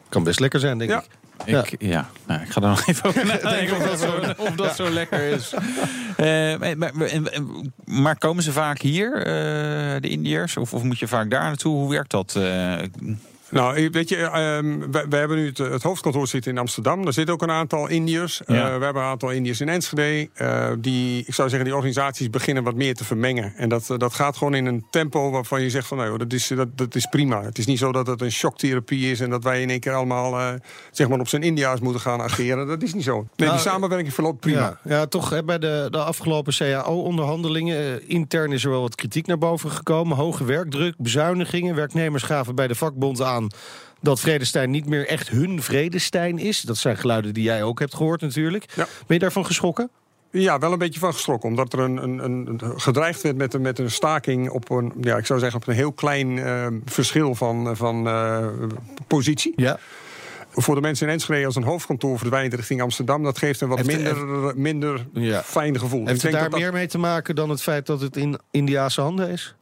[0.09, 1.03] Kan best lekker zijn, denk Ja.
[1.45, 1.71] ik.
[1.71, 4.75] Ik, ja, nou, ik ga er nog even over nadenken of dat zo, of dat
[4.75, 5.53] zo lekker is.
[6.17, 6.25] Eh,
[6.75, 10.57] maar, maar, en- maar komen ze vaak hier, eh, de Indiërs?
[10.57, 11.75] Of, of moet je vaak daar naartoe?
[11.75, 12.35] Hoe werkt dat?
[12.35, 12.77] eh?
[13.51, 17.03] Nou, weet je, ehm, we, we hebben nu het, het hoofdkantoor zitten in Amsterdam.
[17.03, 18.41] Daar zitten ook een aantal Indiërs.
[18.45, 18.55] Ja.
[18.55, 20.29] Eh, we hebben een aantal Indiërs in Enschede.
[20.33, 23.53] Eh, die, ik zou zeggen, die organisaties beginnen wat meer te vermengen.
[23.55, 25.97] En dat, eh, dat gaat gewoon in een tempo waarvan je zegt van...
[25.97, 27.43] nou, joh, dat, is, dat, dat is prima.
[27.43, 29.19] Het is niet zo dat het een shocktherapie is...
[29.19, 30.53] en dat wij in één keer allemaal eh,
[30.91, 32.67] zeg maar op zijn India's moeten gaan ageren.
[32.67, 33.13] Dat is niet zo.
[33.13, 34.79] Nee, Nou, die samenwerking verloopt prima.
[34.83, 38.09] Ja, ja, toch hè, bij de, de afgelopen CAO-onderhandelingen...
[38.09, 40.17] intern is er wel wat kritiek naar boven gekomen.
[40.17, 41.75] Hoge werkdruk, bezuinigingen.
[41.75, 43.40] Werknemers gaven bij de vakbond aan...
[44.01, 46.61] dat Vredestein niet meer echt hun Vredestein is.
[46.61, 48.65] Dat zijn geluiden die jij ook hebt gehoord natuurlijk.
[48.75, 48.83] Ja.
[48.85, 49.89] Ben je daarvan geschrokken?
[50.31, 51.49] Ja, wel een beetje van geschrokken.
[51.49, 55.17] Omdat er een, een, een, gedreigd werd met, een- met een staking op een, ja,
[55.17, 58.47] ik zou zeggen, op een heel klein eh, verschil van, van eh,
[59.07, 59.53] positie.
[59.55, 59.79] Ja.
[60.53, 63.77] Voor de mensen in Enschede als een hoofdkantoor verdwijnt richting Amsterdam, dat geeft een wat
[63.77, 65.41] Heeft- minder, minder Ja.
[65.43, 65.99] fijn gevoel.
[65.99, 68.17] Heeft het denk daar dat dat- meer mee te maken dan het feit dat het
[68.17, 69.55] in Indiase handen is?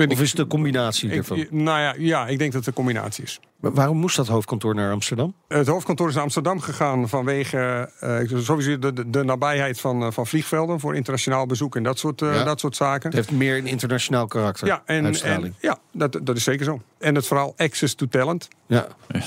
[0.00, 1.46] Vind Of ik- is het een combinatie ik- ervan?
[1.50, 3.40] nou ja, ja, ik denk dat het een combinatie is.
[3.60, 5.34] Maar waarom moest dat hoofdkantoor naar Amsterdam?
[5.48, 10.10] Het hoofdkantoor is naar Amsterdam gegaan vanwege eh, sowieso de, de, de nabijheid van, eh,
[10.10, 12.44] van vliegvelden voor internationaal bezoek en dat soort, eh, Ja.
[12.44, 13.06] dat soort zaken.
[13.08, 14.66] Het heeft meer een internationaal karakter.
[14.66, 15.14] Ja, en,
[15.60, 16.80] ja dat, dat is zeker zo.
[16.98, 18.48] En het verhaal access to talent.
[18.66, 18.86] ja,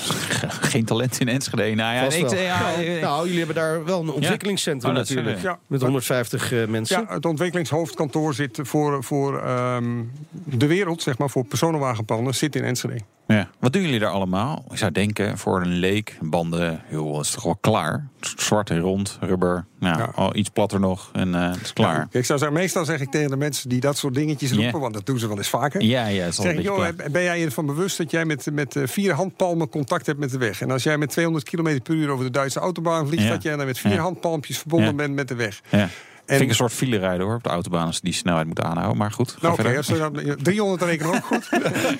[0.70, 1.74] Geen talent in Enschede.
[1.74, 2.70] Nou ja, vast ik, ja,
[3.00, 5.40] nou, jullie hebben daar wel een ontwikkelingscentrum Oh, natuurlijk.
[5.40, 7.00] Ja, Met 150 eh, mensen.
[7.00, 12.64] Ja, het ontwikkelingshoofdkantoor zit voor, voor ehm, de wereld, zeg maar, voor personenwagenpanden, zit in
[12.64, 13.00] Enschede.
[13.26, 13.48] Ja.
[13.60, 14.64] Wat doen jullie daar allemaal?
[14.70, 18.08] Ik zou denken, voor een leek, banden, joh, is toch wel klaar?
[18.20, 20.12] Zwart en rond, rubber, nou, Ja.
[20.14, 21.96] al iets platter nog en eh, het is klaar.
[22.10, 24.80] Ja, ik zou zeggen, meestal zeg ik tegen de mensen die dat soort dingetjes roepen,
[24.80, 25.82] want dat doen ze wel eens vaker.
[25.82, 26.94] Ja, ja, is Zeg ik, joh, klaar.
[27.10, 30.38] ben jij ervan bewust dat jij met, met eh, vier handpalmen contact hebt met de
[30.38, 30.60] weg?
[30.60, 33.56] En als jij met 200 km per uur over de Duitse autobaan vliegt, dat jij
[33.56, 35.60] dan met vier handpalmpjes verbonden bent met de weg.
[35.70, 35.88] Ja.
[36.26, 38.46] En- Vind ik een soort file rijden hoor, op de autobaan als ze die snelheid
[38.46, 38.96] moeten aanhouden.
[38.96, 41.48] Maar goed, Nou, als dan- 300 rekenen ook goed.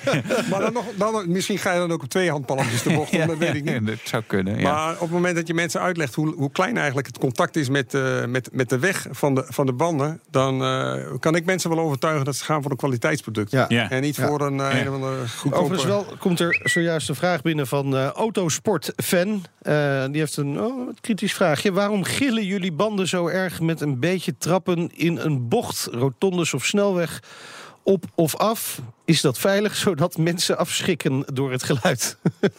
[0.49, 3.27] maar dan nog, dan, misschien ga je dan ook op twee handpalmpjes de bocht om,
[3.27, 3.87] dat weet ik niet.
[3.87, 4.59] dat zou kunnen.
[4.59, 4.73] Ja.
[4.73, 7.69] Maar op het moment dat je mensen uitlegt hoe, hoe klein eigenlijk het contact is
[7.69, 11.45] met, eh, met, met de weg van de, van de banden, dan eh, kan ik
[11.45, 13.51] mensen wel overtuigen dat ze gaan voor een kwaliteitsproduct.
[13.51, 13.65] Ja.
[13.67, 13.89] Ja.
[13.89, 14.27] En niet Ja.
[14.27, 14.79] voor een, eh, Ja.
[14.81, 15.63] een of andere goedkope...
[15.63, 19.43] Overigens wel komt er zojuist een vraag binnen van eh Autosport-fan.
[19.61, 21.71] Eh, die heeft een oh, kritisch vraagje.
[21.71, 25.87] Waarom gillen jullie banden zo erg met een beetje trappen in een bocht?
[25.91, 27.23] Rotondes of snelweg
[27.83, 28.81] op of af?
[29.05, 32.17] Is dat veilig, zodat mensen afschrikken door het geluid?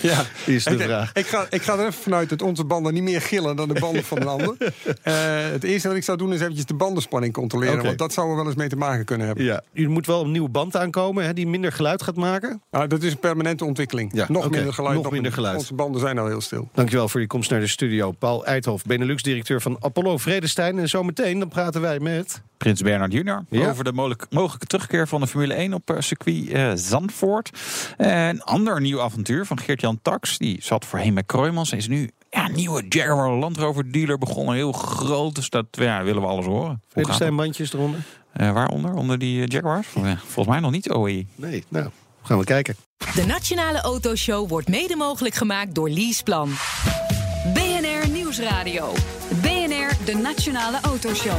[0.00, 1.12] Ja, is de ik, vraag.
[1.12, 3.80] Ik ga, ik ga er even vanuit dat onze banden niet meer gillen dan de
[3.80, 4.56] banden van een ander.
[5.02, 5.14] Eh,
[5.50, 7.84] het eerste wat ik zou doen is eventjes de bandenspanning controleren.
[7.84, 9.44] Want dat zou er wel eens mee te maken kunnen hebben.
[9.44, 12.62] Ja, u moet wel een nieuwe band aankomen hè, die minder geluid gaat maken.
[12.70, 14.10] Nou, dat is een permanente ontwikkeling.
[14.14, 15.02] Ja, nog minder geluid.
[15.02, 15.56] nog minder geluid.
[15.56, 16.68] Onze banden zijn al heel stil.
[16.72, 18.12] Dankjewel voor je komst naar de studio.
[18.12, 20.78] Paul Eithof, Benelux-directeur van Apollo Vredestein.
[20.78, 22.42] En zometeen dan praten wij met...
[22.58, 23.44] Prins Bernard Jr.
[23.50, 23.68] Ja.
[23.70, 27.50] over de mogelijk- mogelijke terugkeer van de Formule 1 op eh, circuit eh, Zandvoort.
[27.96, 30.38] Een ander nieuw avontuur van Geert-Jan Tax.
[30.38, 34.18] Die zat voorheen bij Kroijmans en is nu ja, een nieuwe Jaguar Land Rover dealer
[34.18, 34.54] begonnen.
[34.54, 36.68] Heel groot, dus dat ja, willen we alles horen.
[36.68, 38.00] Hoe Vredestein bandjes eronder?
[38.32, 38.94] Eh, waaronder?
[38.94, 39.86] Onder die eh, Jaguars?
[39.94, 41.26] Ja, volgens mij nog niet OE.
[41.34, 41.88] Nee, nou,
[42.22, 42.76] gaan we kijken.
[43.14, 46.50] De Nationale Autoshow wordt mede mogelijk gemaakt door Leaseplan.
[47.54, 48.92] BNR Nieuwsradio.
[49.40, 51.38] BNR, de Nationale Autoshow.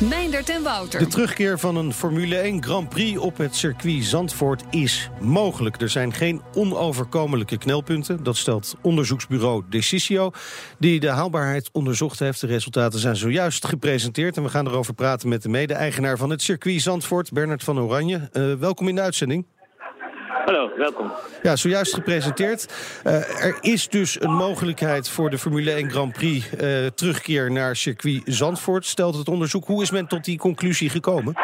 [0.00, 1.00] Meindert en Wouter.
[1.00, 5.80] De terugkeer van een Formule 1 Grand Prix op het circuit Zandvoort is mogelijk.
[5.80, 8.22] Er zijn geen onoverkomelijke knelpunten.
[8.22, 10.30] Dat stelt onderzoeksbureau Decisio,
[10.78, 12.40] die de haalbaarheid onderzocht heeft.
[12.40, 14.36] De resultaten zijn zojuist gepresenteerd.
[14.36, 18.28] En we gaan erover praten met de mede-eigenaar van het circuit Zandvoort, Bernard van Oranje.
[18.32, 19.46] Eh, welkom in de uitzending.
[20.46, 21.12] Hallo, welkom.
[21.42, 22.66] Ja, zojuist gepresenteerd.
[23.04, 27.76] Eh, er is dus een mogelijkheid voor de Formule 1 Grand Prix eh, terugkeer naar
[27.76, 28.84] circuit Zandvoort.
[28.84, 29.64] Stelt het onderzoek.
[29.64, 31.34] Hoe is men tot die conclusie gekomen?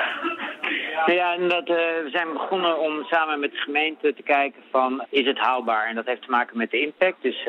[1.07, 4.63] Nou ja, en dat, eh, we zijn begonnen om samen met de gemeente te kijken
[4.71, 5.87] van is het haalbaar?
[5.87, 7.49] En dat heeft te maken met de impact, dus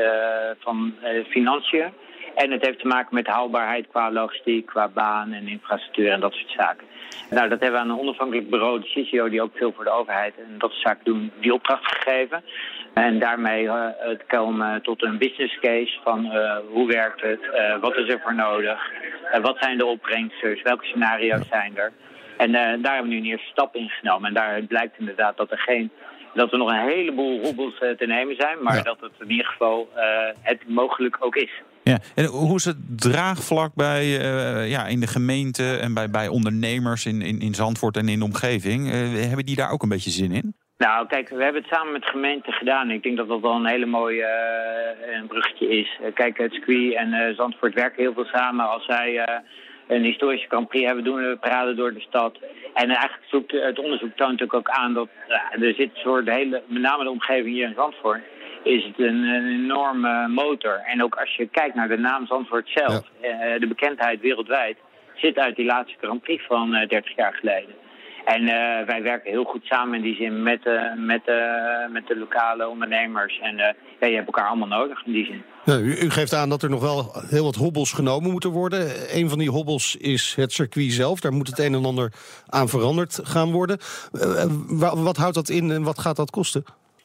[0.60, 0.94] van
[1.30, 1.94] financiën.
[2.36, 6.34] En het heeft te maken met haalbaarheid qua logistiek, qua baan en infrastructuur en dat
[6.34, 6.88] soort zaken.
[7.30, 9.90] Nou, dat hebben we aan een onafhankelijk bureau, de CCO, die ook veel voor de
[9.90, 12.44] overheid en dat soort zaken doen, die opdracht gegeven.
[12.94, 17.80] En daarmee eh, het komen tot een business case van eh, hoe werkt het, eh,
[17.80, 18.92] wat is er voor nodig,
[19.32, 21.92] eh, wat zijn de opbrengsters, welke scenario's zijn er.
[22.38, 24.28] En eh, daar hebben we nu een eerste stap in genomen.
[24.28, 25.92] En daaruit blijkt inderdaad dat er geen.
[26.34, 28.82] Dat er nog een heleboel hobbels eh, te nemen zijn, maar Ja.
[28.82, 30.04] dat het in ieder geval eh,
[30.42, 31.52] het mogelijk ook is.
[31.84, 31.98] Ja.
[32.16, 37.06] En hoe is het draagvlak bij, eh, ja, in de gemeente en bij, bij ondernemers
[37.06, 38.90] in, in, in Zandvoort en in de omgeving?
[39.28, 40.56] Hebben die daar ook een beetje zin in?
[40.78, 42.92] Nou, kijk, we hebben het samen met de gemeente gedaan.
[42.92, 44.28] Ik denk dat dat wel een hele mooie
[45.16, 46.00] een bruggetje is.
[46.14, 48.70] Kijk, het circuit en Zandvoort werken heel veel samen.
[48.70, 49.42] Als zij
[49.88, 52.38] een historische Grand Prix hebben, doen we paraden door de stad.
[52.74, 56.34] En eigenlijk zoekt het onderzoek toont natuurlijk ook aan dat ja, er zit voor de
[56.34, 58.22] hele, met name de omgeving hier in Zandvoort,
[58.64, 60.82] is het een, een enorme motor.
[60.86, 64.78] En ook als je kijkt naar de naam Zandvoort zelf, eh, de bekendheid wereldwijd,
[65.16, 67.76] zit uit die laatste Grand Prix van eh, 30 jaar geleden.
[68.26, 72.08] En eh, wij werken heel goed samen in die zin met, eh, met, eh, met
[72.08, 73.40] de lokale ondernemers.
[73.40, 73.56] En
[74.00, 75.44] ja, je hebt elkaar allemaal nodig in die zin.
[75.66, 78.88] U, u geeft aan dat er nog wel heel wat hobbels genomen moeten worden.
[79.18, 81.20] Een van die hobbels is het circuit zelf.
[81.20, 82.14] Daar moet het een en ander
[82.48, 83.78] aan veranderd gaan worden.
[84.68, 86.64] Wa- wat houdt dat in en wat gaat dat kosten?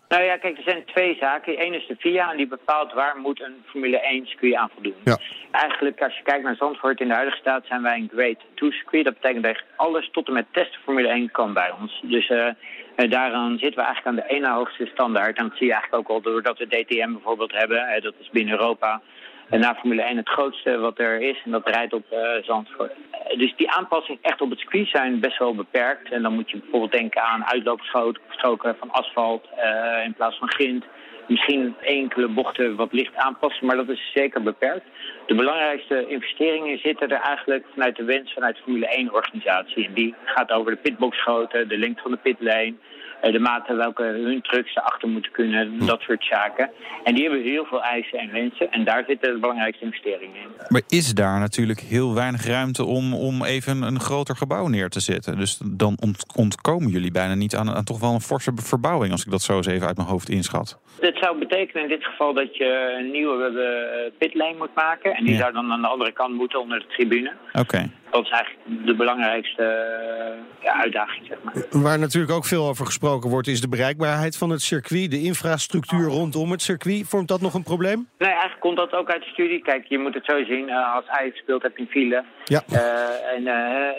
[0.09, 1.63] Nou ja, kijk, er zijn twee zaken.
[1.63, 4.95] Eén is de VIA en die bepaalt waar moet een Formule 1 circuit aan voldoen.
[5.05, 5.19] Ja.
[5.51, 8.73] Eigenlijk, als je kijkt naar Zandvoort in de huidige staat, zijn wij een Grade 2
[8.73, 9.05] circuit.
[9.05, 12.01] Dat betekent dat alles tot en met testen Formule 1 kan bij ons.
[12.03, 15.37] Dus eh, daaraan zitten we eigenlijk aan de ene hoogste standaard.
[15.37, 17.89] En dat zie je eigenlijk ook al doordat we DTM bijvoorbeeld hebben.
[17.89, 19.03] Eh, dat is binnen Europa.
[19.51, 21.43] Na Formule 1 het grootste wat er is.
[21.45, 22.93] En dat rijdt op eh, Zandvoort.
[23.11, 26.13] Eh, dus die aanpassingen echt op het circuit zijn best wel beperkt.
[26.13, 30.85] En dan moet je bijvoorbeeld denken aan uitloopstroken van asfalt eh, in plaats van grind.
[31.29, 34.87] Misschien enkele bochten wat licht aanpassen, maar dat is zeker beperkt.
[35.27, 39.87] De belangrijkste investeringen zitten er eigenlijk vanuit de wens vanuit Formule 1-organisatie.
[39.87, 42.73] En die gaat over de pitboxgrootte, de lengte van de eh,
[43.23, 46.71] de mate welke hun trucks erachter moeten kunnen, dat soort zaken.
[47.05, 50.49] En die hebben heel veel eisen en wensen en daar zitten de belangrijkste investeringen in.
[50.69, 55.01] Maar is daar natuurlijk heel weinig ruimte om, om even een groter gebouw neer te
[55.01, 55.37] zetten?
[55.39, 59.25] Dus dan ont- ontkomen jullie bijna niet aan, aan toch wel een forse verbouwing, als
[59.25, 60.79] ik dat zo eens even uit mijn hoofd inschat.
[61.01, 65.15] Dat zou betekenen in dit geval dat je een nieuwe eh, pitlane moet maken.
[65.15, 65.39] En die Ja.
[65.41, 67.33] zou dan aan de andere kant moeten onder de tribune.
[67.53, 67.91] Oké.
[68.11, 71.83] Dat is eigenlijk de belangrijkste eh, ja, uitdaging, zeg maar.
[71.83, 75.11] Waar natuurlijk ook veel over gesproken wordt, is de bereikbaarheid van het circuit.
[75.11, 77.09] De infrastructuur rondom het circuit.
[77.09, 78.09] Vormt dat nog een probleem?
[78.19, 79.63] Nee, eigenlijk komt dat ook uit de studie.
[79.63, 80.69] Kijk, je moet het zo zien.
[80.69, 82.25] eh, als Ajax speelt heb je een file.
[82.45, 82.63] Ja.
[82.71, 83.43] Eh, en,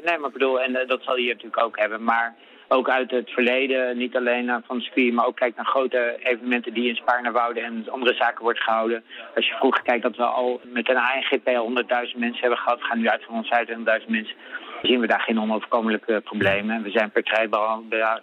[0.04, 2.04] nee, maar ik bedoel, en dat zal je natuurlijk ook hebben.
[2.04, 2.36] Maar
[2.70, 6.90] ook uit het verleden, niet alleen van circuit, maar ook kijk naar grote evenementen die
[6.90, 9.04] in Spaarnwoude en andere zaken wordt gehouden.
[9.36, 12.84] Als je vroeger kijkt dat we al met een ANGP al 100.000 mensen hebben gehad,
[12.84, 14.36] gaan nu uit van 125.000 mensen,
[14.82, 16.84] dan zien we daar geen onoverkomelijke problemen.
[16.84, 17.50] We zijn per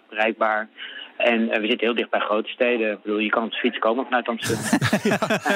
[0.07, 0.67] bereikbaar.
[1.17, 2.91] En eh, we zitten heel dicht bij grote steden.
[2.91, 4.63] Ik bedoel, je kan op de fiets komen vanuit Amsterdam.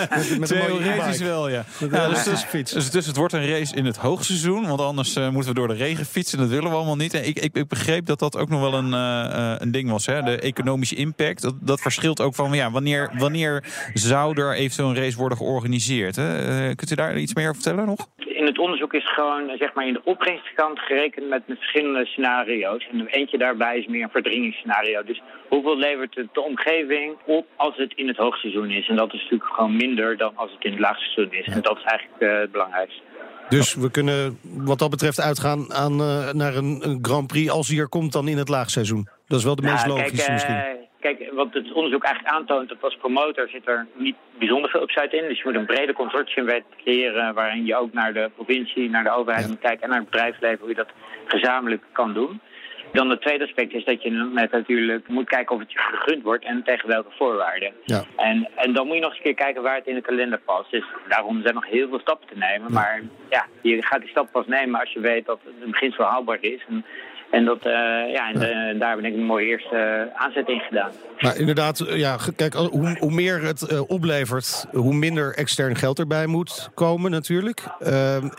[0.09, 1.63] Met, met een mooie Theoretisch wel, ja.
[1.79, 2.71] Ja, dus, elektrische fiets.
[2.71, 4.67] dus, dus het wordt een race in het hoogseizoen.
[4.67, 6.37] Want anders eh, moeten we door de regen fietsen.
[6.37, 7.13] Dat willen we allemaal niet.
[7.13, 9.89] En ik, ik, ik begreep dat dat ook nog wel een, eh, eh, een ding
[9.89, 10.05] was.
[10.05, 10.21] Hè?
[10.21, 11.41] De economische impact.
[11.41, 16.15] Dat, dat verschilt ook van ja, wanneer, wanneer zou er eventueel een race worden georganiseerd.
[16.15, 16.29] Hè?
[16.37, 18.07] Eh, kunt u daar iets meer over vertellen nog?
[18.17, 22.87] In het onderzoek is gewoon zeg maar, in de opbrengstkant gerekend met, met verschillende scenario's.
[22.91, 25.03] En eentje daarbij is meer een verdringingsscenario.
[25.03, 25.21] Dus
[25.53, 28.87] hoeveel levert het de omgeving op als het in het hoogseizoen is?
[28.87, 31.45] En dat is natuurlijk gewoon minder dan als het in het laagseizoen is.
[31.45, 33.01] En dat is eigenlijk eh, het belangrijkste.
[33.49, 37.67] Dus we kunnen wat dat betreft uitgaan aan, eh, naar een, een Grand Prix als
[37.67, 39.07] hij er komt dan in het laagseizoen.
[39.27, 40.55] Dat is wel de meest logische kijk, misschien.
[40.55, 40.63] eh,
[40.99, 45.17] kijk, wat het onderzoek eigenlijk aantoont, dat als promotor zit er niet bijzonder veel upside
[45.17, 45.27] in.
[45.27, 49.03] Dus je moet een brede consortium wet creëren waarin je ook naar de provincie, naar
[49.03, 50.91] de overheid moet kijken en naar het bedrijfsleven hoe je dat
[51.25, 52.41] gezamenlijk kan doen.
[52.91, 56.23] Dan het tweede aspect is dat je net natuurlijk moet kijken of het je gegund
[56.23, 57.73] wordt en tegen welke voorwaarden.
[57.85, 58.03] Ja.
[58.15, 60.39] En, en dan moet je nog eens een keer kijken waar het in de kalender
[60.39, 60.71] past.
[60.71, 62.71] Dus daarom zijn nog heel veel stappen te nemen.
[62.71, 66.03] Maar ja, je gaat die stap pas nemen als je weet dat het in beginsel
[66.03, 66.61] haalbaar is.
[66.67, 66.85] En,
[67.31, 67.71] en, dat, eh,
[68.11, 70.91] ja, en eh, daar ben ik een mooie eerste eh, aanzet in gedaan.
[71.19, 76.69] Maar inderdaad, ja, kijk, hoe, hoe meer het oplevert, hoe minder extern geld erbij moet
[76.73, 77.63] komen natuurlijk.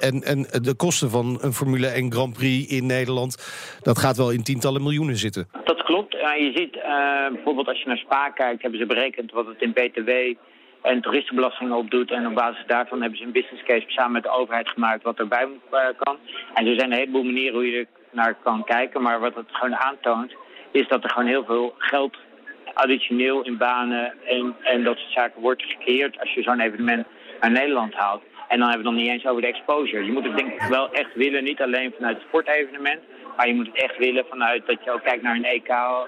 [0.01, 3.37] En, en de kosten van een Formule 1 Grand Prix in Nederland,
[3.83, 5.49] dat gaat wel in tientallen miljoenen zitten.
[5.65, 6.13] Dat klopt.
[6.13, 6.79] Je ziet
[7.33, 10.11] bijvoorbeeld als je naar Spa kijkt, hebben ze berekend wat het in BTW
[10.83, 12.11] en toeristenbelastingen opdoet.
[12.11, 15.19] En op basis daarvan hebben ze een business case samen met de overheid gemaakt wat
[15.19, 16.17] erbij eh, kan.
[16.55, 19.03] En er zijn een heleboel manieren hoe je er naar kan kijken.
[19.03, 20.35] Maar wat het gewoon aantoont,
[20.71, 22.17] is dat er gewoon heel veel geld
[22.75, 27.07] additioneel in banen en, en dat soort zaken wordt gecreëerd als je zo'n evenement
[27.41, 28.23] naar Nederland haalt.
[28.49, 30.05] En dan hebben we het nog niet eens over de exposure.
[30.05, 33.01] Je moet het denk ik wel echt willen, niet alleen vanuit het sportevenement.
[33.37, 35.99] Maar je moet het echt willen vanuit dat je ook kijkt naar een EK eh,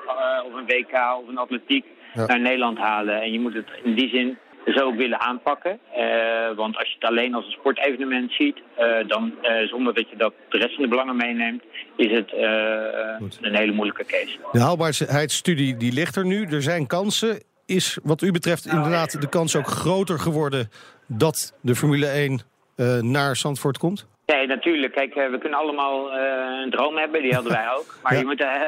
[0.44, 1.84] of een WK of een atletiek
[2.14, 2.26] Ja.
[2.26, 3.20] naar Nederland halen.
[3.22, 5.78] En je moet het in die zin zo ook willen aanpakken.
[5.92, 10.10] Eh, want als je het alleen als een sportevenement ziet, eh, dan eh, zonder dat
[10.10, 11.62] je dat de rest van de belangen meeneemt,
[11.96, 12.32] is het
[13.40, 14.38] een hele moeilijke case.
[14.52, 16.46] De haalbaarheidsstudie die ligt er nu.
[16.46, 17.42] Er zijn kansen.
[17.66, 20.68] Is wat u betreft inderdaad de kans ook groter geworden
[21.08, 22.40] dat de Formule 1
[22.76, 24.06] eh, naar Zandvoort komt?
[24.26, 24.92] Nee, natuurlijk.
[24.92, 27.94] Kijk, eh, we kunnen allemaal eh, een droom hebben, die hadden wij ook.
[28.02, 28.18] Maar, Ja.
[28.18, 28.60] je moet, eh,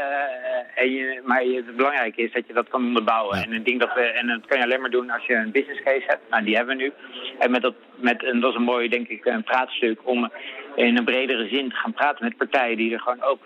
[0.75, 3.42] en je, maar het belangrijke is dat je dat kan onderbouwen.
[3.42, 5.51] En, ik denk dat we, en dat kan je alleen maar doen als je een
[5.51, 6.23] business case hebt.
[6.31, 6.92] Nou, die hebben we nu.
[7.38, 10.31] En, met dat, met, en dat is een mooi, denk ik, een praatstuk om
[10.75, 13.40] in een bredere zin te gaan praten met partijen die er gewoon ook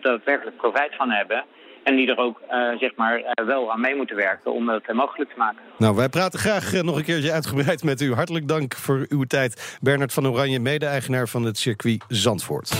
[0.00, 1.44] daadwerkelijk profijt van hebben.
[1.86, 4.82] En die er ook eh, zeg maar, eh, wel aan mee moeten werken om dat
[4.86, 5.58] eh, mogelijk te maken.
[5.78, 8.14] Nou, wij praten graag nog een keertje uitgebreid met u.
[8.14, 9.78] Hartelijk dank voor uw tijd.
[9.80, 12.70] Bernard van Oranje, mede-eigenaar van het circuit Zandvoort.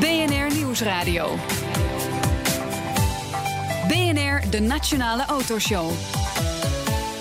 [0.00, 1.26] BNR Nieuwsradio.
[3.88, 5.90] BNR, de Nationale Autoshow.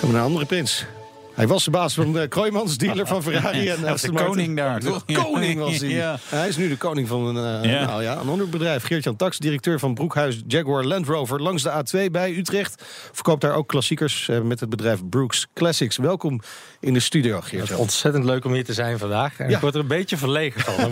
[0.02, 0.99] We naar een andere prins.
[1.40, 4.30] Hij was de baas van de Kroijmans, dealer van Ferrari en de Aston Martin.
[4.32, 5.06] koning daar, De toch?
[5.06, 5.90] koning was hij.
[5.90, 6.18] Ja.
[6.30, 7.86] Hij is nu de koning van een, eh, Ja.
[7.86, 8.84] nou ja, een ander bedrijf.
[8.84, 11.42] Geert-Jan Tax, directeur van Broekhuis Jaguar Land Rover...
[11.42, 12.84] langs de A2 bij Utrecht.
[13.12, 15.98] Verkoopt daar ook klassiekers eh, met het bedrijf Brooks Classics.
[15.98, 16.42] Welkom
[16.80, 17.78] in de studio, Het is Geert-Jan.
[17.80, 19.40] ontzettend leuk om hier te zijn vandaag.
[19.40, 19.56] En Ja.
[19.56, 20.92] ik word er een beetje verlegen van.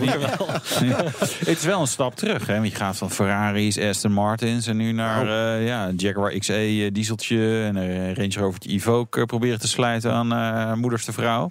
[1.38, 2.46] Het is wel een stap terug.
[2.46, 2.54] Hè?
[2.58, 5.58] Want je gaat van Ferraris, Aston Martins en nu naar Nou.
[5.60, 10.32] eh, ja, Jaguar XE dieseltje en een Range Rover Evoque proberen te sluiten aan
[10.74, 11.50] moeders de vrouw.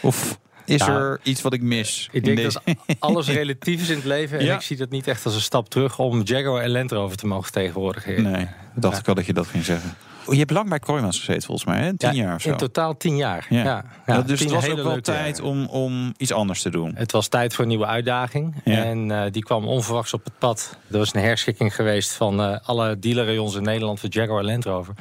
[0.00, 2.08] Of is er iets wat ik mis?
[2.12, 4.38] Ik denk deze- dat alles relatief is in het leven.
[4.38, 4.54] En Ja.
[4.54, 7.26] ik zie dat niet echt als een stap terug om Jaguar en Land Rover te
[7.26, 8.22] mogen vertegenwoordigen.
[8.22, 9.94] Nee, dacht ik wel dat je dat ging zeggen.
[10.26, 11.96] Oh, je hebt lang bij Kroijmans gezeten volgens mij, hè?
[11.96, 12.50] Tien Ja, jaar of zo.
[12.50, 13.46] In totaal tien jaar.
[13.48, 13.84] Ja.
[14.06, 14.22] Ja.
[14.22, 16.92] Dus het was ook wel tijd om, om iets anders te doen.
[16.94, 18.54] Het was tijd voor een nieuwe uitdaging.
[18.64, 20.76] En eh, die kwam onverwachts op het pad.
[20.90, 24.64] Er was een herschikking geweest van eh, alle dealerrayons in Nederland voor Jaguar en Land
[24.64, 24.94] Rover.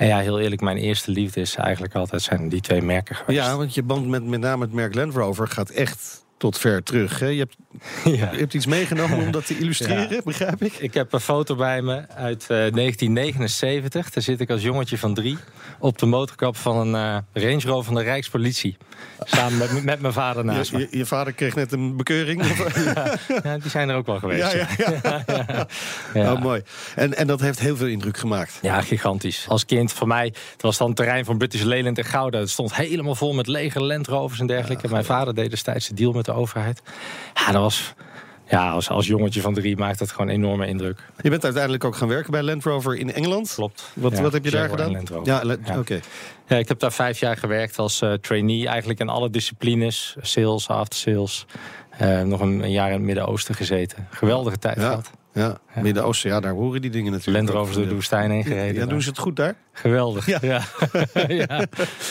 [0.00, 3.38] En ja, heel eerlijk, mijn eerste liefde is eigenlijk altijd zijn die twee merken geweest.
[3.38, 6.82] Ja, want je band met met name het merk Land Rover gaat echt tot ver
[6.82, 7.18] terug.
[7.18, 7.26] Hè?
[7.26, 7.56] Je, hebt,
[8.18, 8.30] Ja.
[8.32, 10.72] je hebt iets meegenomen om dat te illustreren, begrijp ik?
[10.72, 14.10] Ik heb een foto bij me uit eh, 1979.
[14.10, 15.38] Daar zit ik als jongetje van drie
[15.78, 16.94] op de motorkap van een
[17.34, 18.76] eh, Range Rover van de Rijkspolitie.
[19.24, 20.86] Samen met, met mijn vader naast Je, me.
[20.90, 22.42] je, je vader kreeg net een bekeuring.
[23.42, 24.52] Ja, die zijn er ook wel geweest.
[24.52, 25.66] ja, Ja, ja, ja.
[26.14, 26.32] Ja.
[26.32, 26.62] Oh, mooi.
[26.94, 28.58] En, en dat heeft heel veel indruk gemaakt.
[28.62, 29.44] Ja, gigantisch.
[29.48, 32.38] Als kind van mij, het was dan het terrein van British Leyland en Gouda.
[32.38, 34.88] Het stond helemaal vol met lege Land Rovers en dergelijke.
[34.88, 36.82] mijn vader deed destijds de deal met de overheid.
[37.34, 37.94] Ja, dat was...
[38.48, 41.02] Ja, als, als jongetje van drie maakt het gewoon enorme indruk.
[41.20, 43.52] Je bent uiteindelijk ook gaan werken bij Land Rover in Engeland.
[43.54, 43.90] Klopt.
[43.94, 44.92] Wat, Ja, wat heb je daar Jaguar gedaan?
[44.94, 45.26] Land Rover.
[45.26, 45.78] Ja, Ja.
[45.78, 46.00] oké.
[46.46, 48.66] Ja, ik heb daar vijf jaar gewerkt als eh, trainee.
[48.68, 50.16] Eigenlijk in alle disciplines.
[50.20, 51.46] Sales, after sales.
[51.90, 54.06] Eh, nog een, een jaar in het Midden-Oosten gezeten.
[54.10, 55.10] Geweldige tijd gehad.
[55.32, 57.36] Ja, Midden-Oosten, ja, daar horen die dingen natuurlijk.
[57.36, 58.74] Land Rovers door de woestijn heen gereden.
[58.82, 59.54] Ja, doen ze het goed daar?
[59.72, 60.26] Geweldig.
[60.26, 60.38] Ja.
[60.42, 60.60] Ja.
[61.28, 61.66] Ja.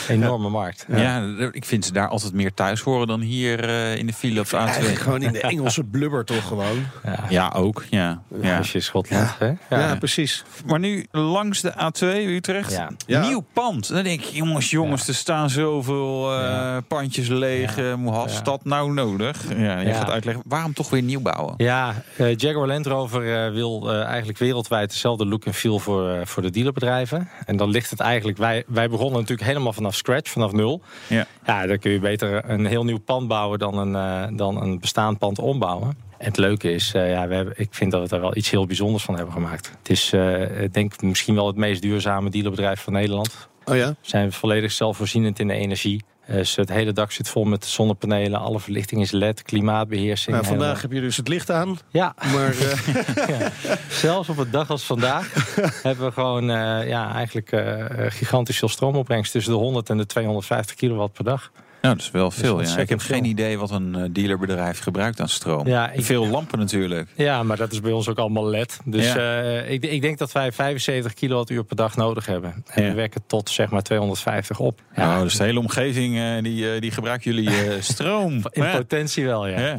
[0.08, 0.86] Enorme markt.
[0.88, 1.24] Ja.
[1.52, 4.48] ik vind ze daar altijd meer thuis horen dan hier eh, in de file op
[4.50, 5.02] de Eigenlijk A2.
[5.02, 6.86] gewoon in de Engelse blubber toch gewoon.
[7.04, 7.24] Ja.
[7.28, 7.84] Ja, ook.
[7.90, 8.22] Ja.
[8.42, 8.56] Ja.
[8.58, 9.30] Als je in Schotland.
[9.38, 9.52] Hè?
[9.70, 10.44] Ja, precies.
[10.66, 12.72] Maar nu langs de A2 Utrecht.
[12.72, 12.90] Ja.
[13.06, 13.20] Ja.
[13.26, 13.88] Nieuw pand.
[13.88, 16.80] Dan denk ik, jongens, jongens, er staan zoveel eh, Ja.
[16.88, 17.76] pandjes leeg.
[17.76, 17.82] Ja.
[17.92, 18.40] Eh, had Ja.
[18.40, 19.42] dat nou nodig?
[19.56, 19.94] Ja, je Ja.
[19.94, 21.54] gaat uitleggen, waarom toch weer nieuw bouwen?
[21.56, 26.10] Ja, eh, Jaguar Land Rover eh, wil eh, eigenlijk wereldwijd dezelfde look en feel voor,
[26.10, 27.28] eh, voor de dealerbedrijven.
[27.46, 30.82] En dan ligt het eigenlijk, wij, wij begonnen natuurlijk helemaal vanaf scratch, vanaf nul.
[31.06, 31.26] Ja.
[31.46, 35.18] Ja, dan kun je beter een heel nieuw pand bouwen dan een, dan een bestaand
[35.18, 36.08] pand ombouwen.
[36.20, 38.66] En het leuke is, ja, we hebben, ik vind dat we er wel iets heel
[38.66, 39.72] bijzonders van hebben gemaakt.
[39.78, 43.48] Het is, eh, ik denk misschien wel het meest duurzame dealerbedrijf van Nederland.
[43.64, 43.88] Oh ja?
[43.88, 46.04] We zijn volledig zelfvoorzienend in de energie.
[46.32, 50.34] Dus het hele dak zit vol met zonnepanelen, alle verlichting is LED, klimaatbeheersing.
[50.36, 51.78] Nou, vandaag helemaal- heb je dus het licht aan.
[51.90, 53.50] Ja, Maar eh, ja.
[53.90, 55.32] Zelfs op een dag als vandaag
[55.82, 59.32] hebben we gewoon eh, ja, eigenlijk eh, eh, gigantisch veel stroomopbrengst.
[59.32, 61.50] Tussen de 100 en de 250 kilowatt per dag.
[61.82, 62.62] Nou, dat is wel veel.
[62.62, 62.76] Ja.
[62.76, 65.66] Ik heb geen idee wat een eh, dealerbedrijf gebruikt aan stroom.
[65.66, 67.08] Ja, ik- Veel lampen natuurlijk.
[67.16, 68.78] Ja, maar dat is bij ons ook allemaal LED.
[68.84, 69.16] Dus Ja.
[69.42, 72.64] eh, ik, ik denk dat wij 75 kilowattuur per dag nodig hebben.
[72.70, 74.80] En we werken tot zeg maar 250 op.
[74.96, 77.50] Ja, dus de hele omgeving eh, die, die gebruiken jullie
[77.82, 78.42] stroom.
[78.50, 79.76] In potentie wel, ja.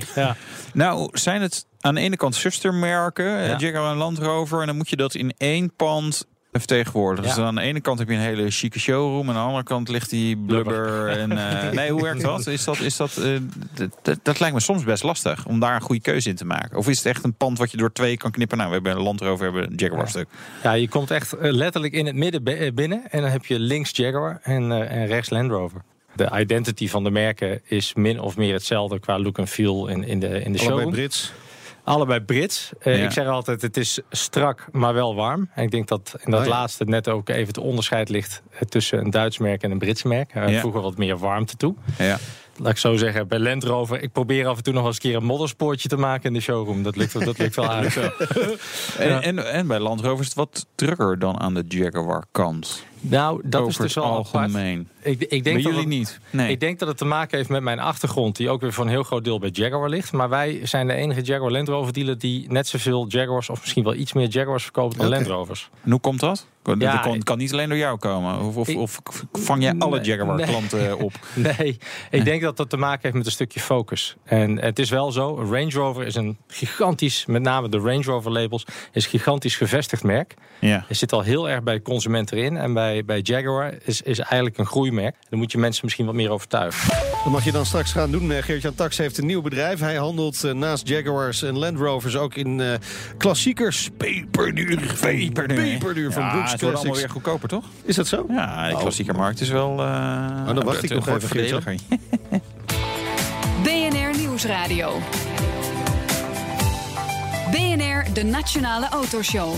[0.73, 3.57] Nou, zijn het aan de ene kant zustermerken, Ja.
[3.57, 6.25] Jaguar en Land Rover, en dan moet je dat in één pand
[6.59, 7.29] vertegenwoordigen.
[7.29, 7.35] Ja.
[7.35, 9.63] Dus aan de ene kant heb je een hele chique showroom, en aan de andere
[9.63, 11.07] kant ligt die blubber.
[11.07, 12.47] En, eh, nee, hoe werkt dat?
[12.47, 13.37] Is dat, is dat, eh,
[14.01, 16.77] dat, dat, lijkt me soms best lastig om daar een goede keuze in te maken.
[16.77, 18.57] Of is het echt een pand wat je door twee kan knippen?
[18.57, 20.07] Nou, we hebben een Land Rover, we hebben een Jaguar Ja.
[20.09, 20.27] stuk.
[20.63, 23.03] Ja, je komt echt eh, letterlijk in het midden bi- binnen.
[23.09, 25.81] En dan heb je links Jaguar en, eh, en rechts Land Rover.
[26.15, 30.03] De identity van de merken is min of meer hetzelfde qua look en feel in,
[30.03, 30.91] in de, in de allebei showroom.
[30.91, 31.33] Brits.
[31.83, 32.71] Allebei Brits.
[32.79, 33.03] Eh, Ja.
[33.05, 35.49] Ik zeg altijd, het is strak, maar wel warm.
[35.53, 36.51] En ik denk dat in dat Oh ja.
[36.51, 38.41] laatste net ook even het onderscheid ligt...
[38.51, 40.31] eh, tussen een Duits merk en een Brits merk.
[40.35, 40.59] Er Ja.
[40.59, 41.75] Vroeger wat meer warmte toe.
[41.97, 42.17] Ja.
[42.57, 44.01] Laat ik zo zeggen, bij Land Rover...
[44.01, 46.39] ik probeer af en toe nog eens een keer een modderspoortje te maken in de
[46.39, 46.83] showroom.
[46.83, 47.95] Dat lukt, dat lukt wel aardig.
[48.97, 52.83] En, en, en bij Land Rover is het wat drukker dan aan de Jaguar kant.
[53.01, 54.33] Nou, dat is dus het apart.
[54.33, 54.89] algemeen.
[55.03, 56.19] Ik, ik denk dat jullie het- niet?
[56.29, 56.49] Nee.
[56.51, 58.89] Ik denk dat het te maken heeft met mijn achtergrond, die ook weer voor een
[58.89, 60.11] heel groot deel bij Jaguar ligt.
[60.11, 63.83] Maar wij zijn de enige Jaguar Land Rover dealer die net zoveel Jaguars, of misschien
[63.83, 65.15] wel iets meer Jaguars verkoopt dan Oké.
[65.15, 65.69] Land Rovers.
[65.83, 66.47] En hoe komt dat?
[66.63, 68.39] Dat Ja, kan, niet alleen door jou komen.
[68.39, 70.45] Of, of, Ik- of vang jij alle Jaguar nee.
[70.45, 71.13] klanten op?
[71.35, 71.77] Nee,
[72.09, 74.15] ik denk dat dat te maken heeft met een stukje focus.
[74.23, 78.31] En het is wel zo, Range Rover is een gigantisch, met name de Range Rover
[78.31, 80.33] labels, is een gigantisch gevestigd merk.
[80.59, 80.85] Ja.
[80.89, 82.57] Er zit al heel erg bij de consument erin.
[82.57, 85.15] En bij, bij Jaguar is, is eigenlijk een groeimerk.
[85.29, 86.89] Daar moet je mensen misschien wat meer overtuigen.
[87.23, 88.31] Dat mag je dan straks gaan doen.
[88.31, 89.79] Eh, Geert-Jan Tax heeft een nieuw bedrijf.
[89.79, 92.73] Hij handelt eh, naast Jaguars en Land Rovers ook in eh,
[93.17, 93.89] klassiekers.
[93.97, 94.93] Peperduur.
[95.01, 95.61] Peperduur.
[95.61, 97.63] Peperduur van ja, Brooks het wordt allemaal weer goedkoper, toch?
[97.83, 98.25] Is dat zo?
[98.29, 98.79] Ja, de Oh.
[98.81, 99.79] klassieke markt is wel...
[99.79, 101.61] eh dan wacht ik nog even, Geert-Jan.
[101.61, 101.99] voordeliger.
[103.63, 104.99] BNR Nieuwsradio.
[107.51, 109.53] BNR, de Nationale Autoshow.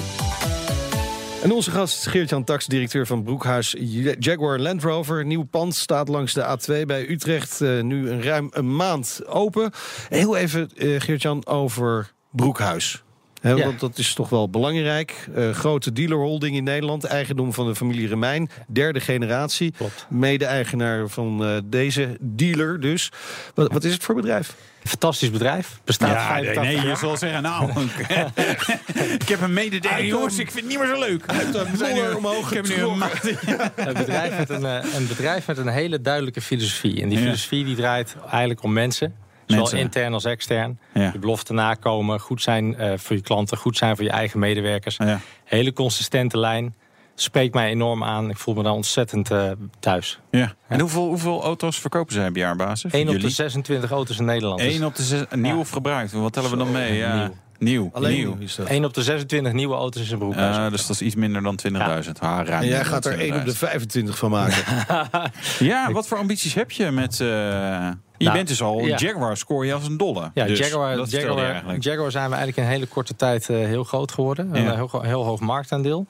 [1.44, 3.76] En onze gast Geert-Jan Tax, directeur van Broekhuis
[4.20, 5.26] Jaguar Land Rover.
[5.26, 7.62] Nieuw pand staat langs de A2 bij Utrecht.
[7.62, 9.72] eh, nu een ruim een maand open.
[10.10, 13.03] Heel even, eh, Geert-Jan, over Broekhuis.
[13.44, 13.56] Ja.
[13.66, 15.28] Want dat is toch wel belangrijk.
[15.36, 17.04] Eh, grote dealerholding in Nederland.
[17.04, 18.50] Eigendom van de familie Remijn.
[18.68, 19.74] Derde generatie.
[20.10, 23.12] Mede-eigenaar van eh, deze dealer dus.
[23.54, 24.56] Wat, wat is het voor bedrijf?
[24.84, 25.80] Fantastisch bedrijf.
[25.84, 27.72] Bestaat Ja, nee, 85 nee, je zal zeggen, nou...
[29.20, 31.28] ik heb een mededeling, jongens, ik vind het niet meer zo leuk.
[31.28, 32.84] de We zijn modder nu- omhoog ik heb nu
[33.86, 37.02] een bedrijf, met een, eh, een bedrijf met een hele duidelijke filosofie.
[37.02, 37.24] En die Ja.
[37.24, 39.16] filosofie die draait eigenlijk om mensen.
[39.46, 39.80] Zowel Mensen.
[39.80, 40.80] intern als extern.
[40.94, 41.10] Ja.
[41.14, 44.98] Je belofte nakomen, goed zijn eh, voor je klanten, goed zijn voor je eigen medewerkers.
[44.98, 45.20] Ja.
[45.44, 46.76] Hele consistente lijn.
[47.16, 48.30] Spreekt mij enorm aan.
[48.30, 50.20] Ik voel me daar ontzettend eh, thuis.
[50.32, 50.54] Ja.
[50.68, 52.92] En hoeveel, hoeveel auto's verkopen zij op jaarbasis?
[52.92, 53.30] 1 op de Jullie?
[53.30, 54.60] 26 auto's in Nederland.
[54.60, 55.58] Dus 1 op de zes, nieuw Ja.
[55.58, 56.12] of gebruikt?
[56.12, 56.94] Wat tellen we dan mee?
[56.98, 57.16] Ja.
[57.16, 57.36] nieuw.
[57.60, 57.90] Nieuw.
[57.94, 58.38] Alleen nieuw.
[58.40, 58.68] is dat.
[58.68, 60.56] 1 op de 26 nieuwe auto's is een broekhuis.
[60.56, 61.78] Ja, dus dat is iets minder dan 20.000.
[62.20, 63.58] Ah, ruim En jij gaat er 1 op de 20.000.
[63.58, 64.64] 25 van maken.
[65.60, 67.20] Ja, wat voor ambities heb je met...
[67.20, 67.90] eh,
[68.24, 68.98] je Nou, bent dus al ja.
[68.98, 70.32] Jaguar, score je als een dolle.
[70.34, 71.78] Ja, Dus, Jaguar, Jaguar.
[71.80, 74.56] Jaguar zijn we eigenlijk in een hele korte tijd eh, heel groot geworden.
[74.56, 74.72] Een Ja.
[74.72, 76.06] eh, heel, heel hoog marktaandeel.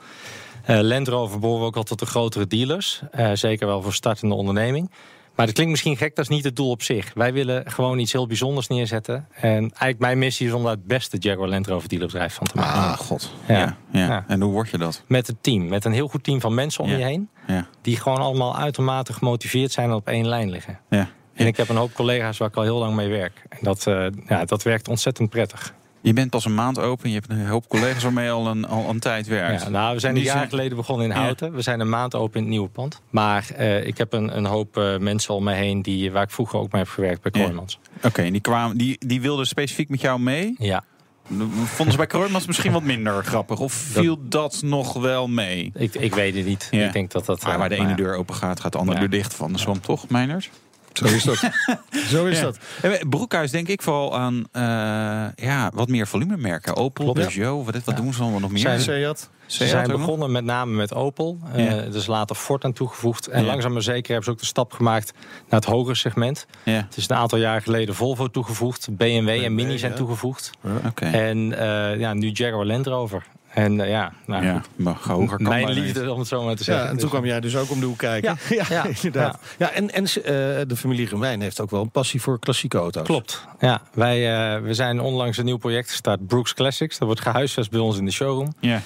[0.65, 3.01] Eh Land Rover behoren we ook al tot de grotere dealers.
[3.33, 4.91] Zeker wel voor startende onderneming.
[5.35, 7.11] Maar dat klinkt misschien gek, dat is niet het doel op zich.
[7.13, 9.27] Wij willen gewoon iets heel bijzonders neerzetten.
[9.33, 12.55] En eigenlijk mijn missie is om daar het beste Jaguar Land Rover dealerbedrijf van te
[12.55, 12.79] maken.
[12.81, 13.31] Ah, god.
[13.47, 13.57] Ja.
[13.57, 13.77] Ja.
[13.91, 14.07] Ja.
[14.07, 14.25] Ja.
[14.27, 15.03] En hoe word je dat?
[15.07, 17.29] Met het team, met een heel goed team van mensen om je heen.
[17.47, 17.67] Ja.
[17.81, 20.79] Die gewoon allemaal uitermate gemotiveerd zijn en op één lijn liggen.
[20.89, 21.09] Ja.
[21.33, 23.43] En ik heb een hoop collega's waar ik al heel lang mee werk.
[23.49, 25.73] En dat, eh, ja, dat werkt ontzettend prettig.
[26.01, 27.09] Je bent pas een maand open.
[27.09, 29.61] Je hebt een hoop collega's waarmee je al een, al een tijd werkt.
[29.61, 31.21] Ja, nou, we zijn een jaar geleden begonnen in Ja.
[31.21, 31.53] Houten.
[31.53, 33.01] We zijn een maand open in het nieuwe pand.
[33.09, 36.31] Maar eh, ik heb een, een hoop eh, mensen om me heen die, waar ik
[36.31, 37.39] vroeger ook mee heb gewerkt bij Ja.
[37.41, 37.79] Kooijmans.
[38.03, 40.55] Oké, en die, kwamen, die, die wilden specifiek met jou mee.
[40.57, 40.83] Ja,
[41.63, 43.59] Vonden ze bij Kroijmans misschien wat minder grappig?
[43.59, 45.71] Of viel dat, nog wel mee?
[45.75, 46.67] ik, ik weet het niet.
[46.71, 46.85] Ja.
[46.85, 47.43] Ik denk dat dat...
[47.43, 49.81] Maar waar de ene deur open gaat, gaat de andere deur dicht van de zwam,
[49.81, 50.49] toch, Meiners?
[50.93, 51.37] Zo is dat.
[52.11, 52.43] Zo is Ja.
[52.43, 52.57] dat.
[53.09, 54.61] Broekhuis denk ik vooral aan eh,
[55.45, 56.75] ja, wat meer volumemerken.
[56.75, 57.19] Opel, Klopt.
[57.19, 58.59] Peugeot, wat, wat doen ze allemaal nog meer?
[58.61, 59.29] Zijn- Seat.
[59.45, 61.39] Ze zijn begonnen met name met Opel.
[61.53, 61.81] eh, Ja.
[61.89, 63.27] dus later Ford aan toegevoegd.
[63.27, 63.47] En Ja.
[63.47, 65.13] langzaam maar zeker hebben ze ook de stap gemaakt
[65.49, 66.45] naar het hogere segment.
[66.63, 68.87] Ja, Het is een aantal jaar geleden Volvo toegevoegd.
[68.91, 69.97] BMW, en Mini zijn ja.
[69.97, 70.51] toegevoegd.
[70.85, 71.05] oké.
[71.05, 73.23] En eh, ja, nu Jaguar Land Rover.
[73.53, 75.83] En eh, ja, nou, ja, maar hoger kan mijn bijna niet.
[75.95, 76.83] liefde om het zo maar te zeggen.
[76.83, 78.37] Ja, en toen Dus, kwam jij dus ook om de hoek kijken.
[78.49, 79.39] Ja, ja, inderdaad.
[79.57, 79.71] Ja.
[79.71, 80.11] en en eh,
[80.67, 83.03] de familie Remijn heeft ook wel een passie voor klassieke auto's.
[83.05, 83.45] Klopt.
[83.59, 86.97] Ja, wij eh, we zijn onlangs een nieuw project gestart, Brooks Classics.
[86.97, 88.53] Dat wordt gehuisvest bij ons in de showroom.
[88.59, 88.81] Ja,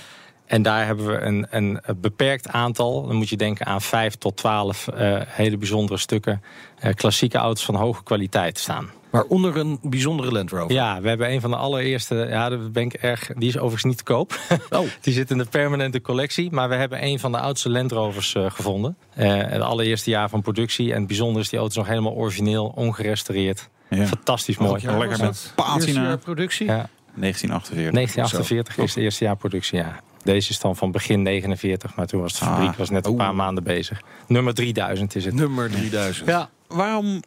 [0.46, 3.08] En daar hebben we een, een beperkt aantal.
[3.08, 6.42] Dan moet je denken aan 5 tot 12 eh, hele bijzondere stukken.
[6.80, 8.90] eh, klassieke auto's van hoge kwaliteit staan.
[9.10, 10.72] Waaronder een bijzondere Land Rover.
[10.74, 12.16] Ja, we hebben een van de allereerste.
[12.30, 13.30] Ja, daar ben ik erg.
[13.36, 14.40] Die is overigens niet te koop.
[14.70, 14.80] Oh.
[15.02, 16.52] die zit in de permanente collectie.
[16.52, 18.98] Maar we hebben een van de oudste Land Rovers eh, gevonden.
[19.14, 20.92] Eh, het allereerste jaar van productie.
[20.92, 23.70] En het bijzondere is, die auto is nog helemaal origineel, ongerestaureerd.
[23.90, 24.06] ja.
[24.06, 24.82] Fantastisch mooi.
[24.82, 25.76] jaar Lekker was met patina.
[25.86, 26.66] Eerste jaar productie?
[26.66, 27.94] Ja, 1948.
[27.94, 30.00] 1948 is het eerste jaar productie, ja.
[30.24, 32.52] Deze is dan van begin 49, maar toen was de Ah.
[32.54, 34.02] fabriek was net een paar maanden bezig.
[34.28, 35.34] Nummer 3000 is het.
[35.34, 36.28] Nummer 3000.
[36.28, 37.22] Ja, Waarom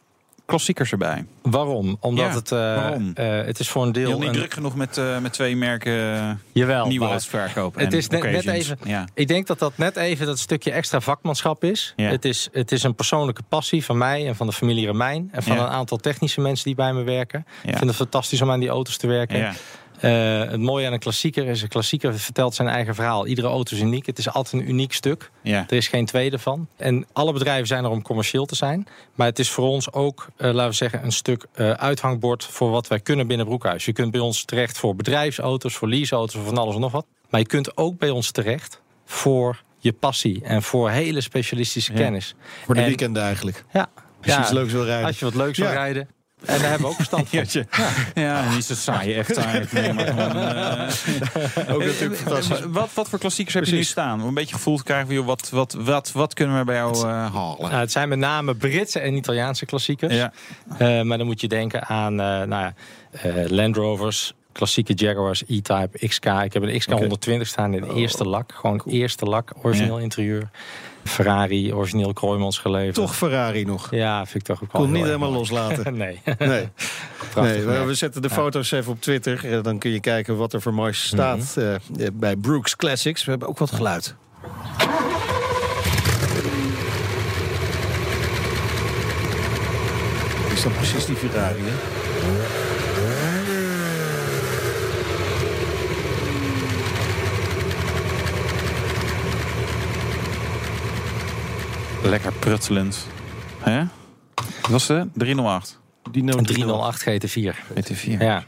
[0.45, 1.25] klassiekers erbij?
[1.41, 1.97] waarom?
[1.99, 3.11] Omdat Ja, het, eh, waarom?
[3.13, 4.09] eh, het is voor een Je deel...
[4.09, 5.93] had niet een- druk genoeg met, eh, met twee merken
[6.51, 7.81] Jawel, nieuwe maar auto's verkopen.
[7.81, 9.05] het is net- even- Ja.
[9.13, 11.93] Ik denk dat dat net even dat stukje extra vakmanschap is.
[11.95, 12.09] Ja.
[12.09, 12.49] Het is.
[12.51, 15.29] Het is een persoonlijke passie van mij en van de familie Remijn.
[15.31, 17.45] En van een aantal technische mensen die bij me werken.
[17.63, 19.53] Ik vind het fantastisch om aan die auto's te werken.
[20.01, 23.27] Eh, het mooie aan een klassieker is, een klassieker vertelt zijn eigen verhaal.
[23.27, 24.05] Iedere auto is uniek.
[24.05, 25.31] Het is altijd een uniek stuk.
[25.41, 25.65] Ja.
[25.69, 26.67] Er is geen tweede van.
[26.77, 28.87] En alle bedrijven zijn er om commercieel te zijn.
[29.15, 32.69] Maar het is voor ons ook, eh, laten we zeggen, een stuk eh, uithangbord voor
[32.71, 33.85] wat wij kunnen binnen Broekhuis.
[33.85, 37.05] Je kunt bij ons terecht voor bedrijfsauto's, voor leaseauto's, voor van alles en nog wat.
[37.29, 41.97] Maar je kunt ook bij ons terecht voor je passie en voor hele specialistische Ja.
[41.97, 42.35] kennis.
[42.65, 43.63] Voor de En- weekenden eigenlijk.
[43.73, 45.05] Ja, Als je ja, iets leuks wil rijden.
[45.07, 46.07] als je wat leuks wil rijden.
[46.45, 47.39] En daar hebben we ook verstand van.
[48.13, 49.67] Ja, ja, niet zo saai, echt saai.
[49.71, 52.59] Nee, maar gewoon, eh, Ook natuurlijk fantastisch.
[52.67, 54.21] Wat, wat voor klassiekers heb je nu staan?
[54.21, 56.75] Om een beetje gevoel te krijgen van, joh, wat, wat, wat, wat kunnen we bij
[56.75, 57.57] jou eh, halen?
[57.59, 60.13] Nou, het zijn met name Britse en Italiaanse klassiekers.
[60.13, 60.31] Ja.
[60.77, 62.73] Eh, maar dan moet je denken aan eh, nou ja,
[63.11, 66.25] eh, Land Rovers, klassieke Jaguars, E-Type, XK.
[66.25, 68.51] Ik heb een XK 120 staan in de eerste lak.
[68.55, 70.03] Gewoon eerste lak, origineel Ja.
[70.03, 70.49] interieur.
[71.03, 72.95] Ferrari, origineel Kroijmans geleverd.
[72.95, 73.87] Toch Ferrari nog.
[73.91, 75.39] Ja, vind ik toch ook wel Kon niet helemaal mooi.
[75.39, 75.97] loslaten.
[75.97, 76.69] nee, Nee.
[77.35, 79.51] nee, we, zetten de foto's even op Twitter.
[79.51, 81.79] Eh, Dan kun je kijken wat er voor moois staat eh, eh,
[82.13, 83.23] bij Brooks Classics.
[83.23, 84.15] We hebben ook wat geluid.
[90.53, 92.70] Is dat precies die Ferrari, hè?
[102.03, 103.07] Lekker prutselend.
[103.59, 103.83] Hè?
[104.61, 105.07] Wat was het?
[105.13, 105.79] 308.
[106.11, 107.55] Die Een 308 GT4.
[107.73, 108.17] GT4.
[108.19, 108.43] Ja.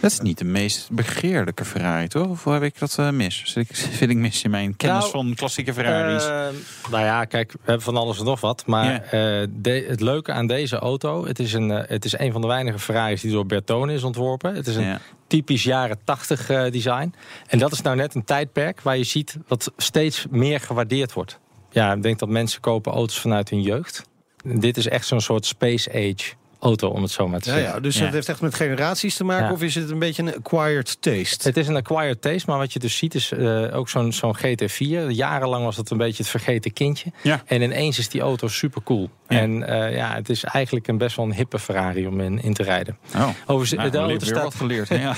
[0.00, 2.26] Dat is niet de meest begeerlijke Ferrari, toch?
[2.26, 3.42] Of heb ik dat eh, mis?
[3.44, 6.24] Zit ik, vind ik mis in mijn kennis Nou, van klassieke Ferraris?
[6.24, 6.46] Eh,
[6.90, 8.66] nou ja, kijk, we hebben van alles en nog wat.
[8.66, 11.26] Maar eh, de- het leuke aan deze auto...
[11.26, 14.54] Het is, een, het is een van de weinige Ferraris die door Bertone is ontworpen.
[14.54, 17.14] Het is een typisch jaren 80 eh, design.
[17.46, 19.36] En dat is nou net een tijdperk waar je ziet...
[19.48, 21.38] wat steeds meer gewaardeerd wordt.
[21.70, 24.08] Ja, ik denk dat mensen kopen auto's vanuit hun jeugd.
[24.44, 27.74] Dit is echt zo'n soort space age auto, om het zo maar te Ja, zeggen.
[27.74, 28.04] ja, dus Ja.
[28.04, 29.46] het heeft echt met generaties te maken?
[29.46, 29.52] Ja.
[29.52, 31.48] Of is het een beetje een acquired taste?
[31.48, 34.36] Het is een acquired taste, maar wat je dus ziet is eh, ook zo'n zo'n
[34.36, 35.08] GT4.
[35.08, 37.12] Jarenlang was het een beetje het vergeten kindje.
[37.22, 37.42] Ja.
[37.46, 39.10] En ineens is die auto super cool.
[39.28, 39.38] Ja.
[39.38, 42.54] En eh, ja, het is eigenlijk een best wel een hippe Ferrari om in, in
[42.54, 42.98] te rijden.
[43.16, 43.28] Oh.
[43.46, 44.42] Overigens, Nou, de weer auto staat...
[44.42, 44.88] wat geleerd.
[45.00, 45.14] Ja.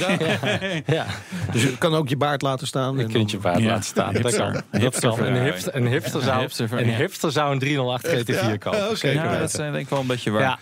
[0.86, 1.06] Ja,
[1.52, 2.96] Dus je kan ook je baard laten staan.
[2.96, 3.58] je en kunt je Ja.
[3.60, 4.14] laten staan.
[4.14, 4.46] Dat kan.
[4.46, 5.18] Een Dat hipster kan.
[5.18, 5.44] Een Ferrari.
[5.50, 6.90] hipster, een hipster Een zou, een Ferrari.
[6.90, 8.78] hipster zou een 308 GT4 kopen.
[8.78, 9.08] Ja, oké.
[9.08, 9.38] Ja, weten.
[9.40, 10.58] dat is eh, denk ik wel een beetje waar.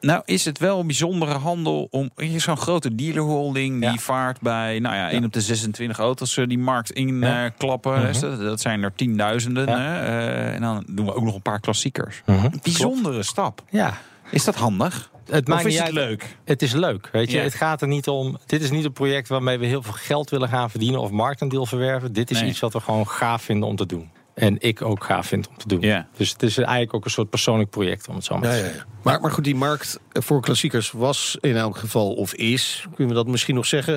[0.00, 3.96] Nou is het wel een bijzondere handel om is zo'n grote dealerholding die Ja.
[3.96, 7.44] vaart bij nou ja, 1 op de 26 auto's eh, die markt in Ja.
[7.44, 7.92] eh, klappen.
[7.98, 8.06] Mhm.
[8.06, 9.66] Dus dat, dat zijn er tienduizenden.
[9.68, 12.22] Eh, en dan doen we ook nog een paar klassiekers.
[12.26, 12.48] Mhm.
[12.62, 13.62] Bijzondere stap.
[13.70, 13.94] Ja,
[14.30, 15.10] Is dat handig?
[15.30, 16.36] het Of maakt is niet het leuk?
[16.44, 17.36] Het is leuk, weet je.
[17.36, 17.42] Ja.
[17.42, 18.38] Het gaat er niet om.
[18.46, 21.66] Dit is niet een project waarmee we heel veel geld willen gaan verdienen of marktaandeel
[21.66, 22.12] verwerven.
[22.12, 22.48] Dit is Nee.
[22.50, 24.10] iets wat we gewoon gaaf vinden om te doen.
[24.40, 25.80] En ik ook gaaf vind om te doen.
[25.80, 26.08] Ja.
[26.16, 28.56] Dus het is eigenlijk ook een soort persoonlijk project, om het zo maar Ja, te
[28.56, 28.84] ja, zeggen.
[28.88, 28.98] ja.
[29.02, 33.22] Maar, maar goed, die markt voor klassiekers was in elk geval of is, kunnen we
[33.22, 33.94] dat misschien nog zeggen,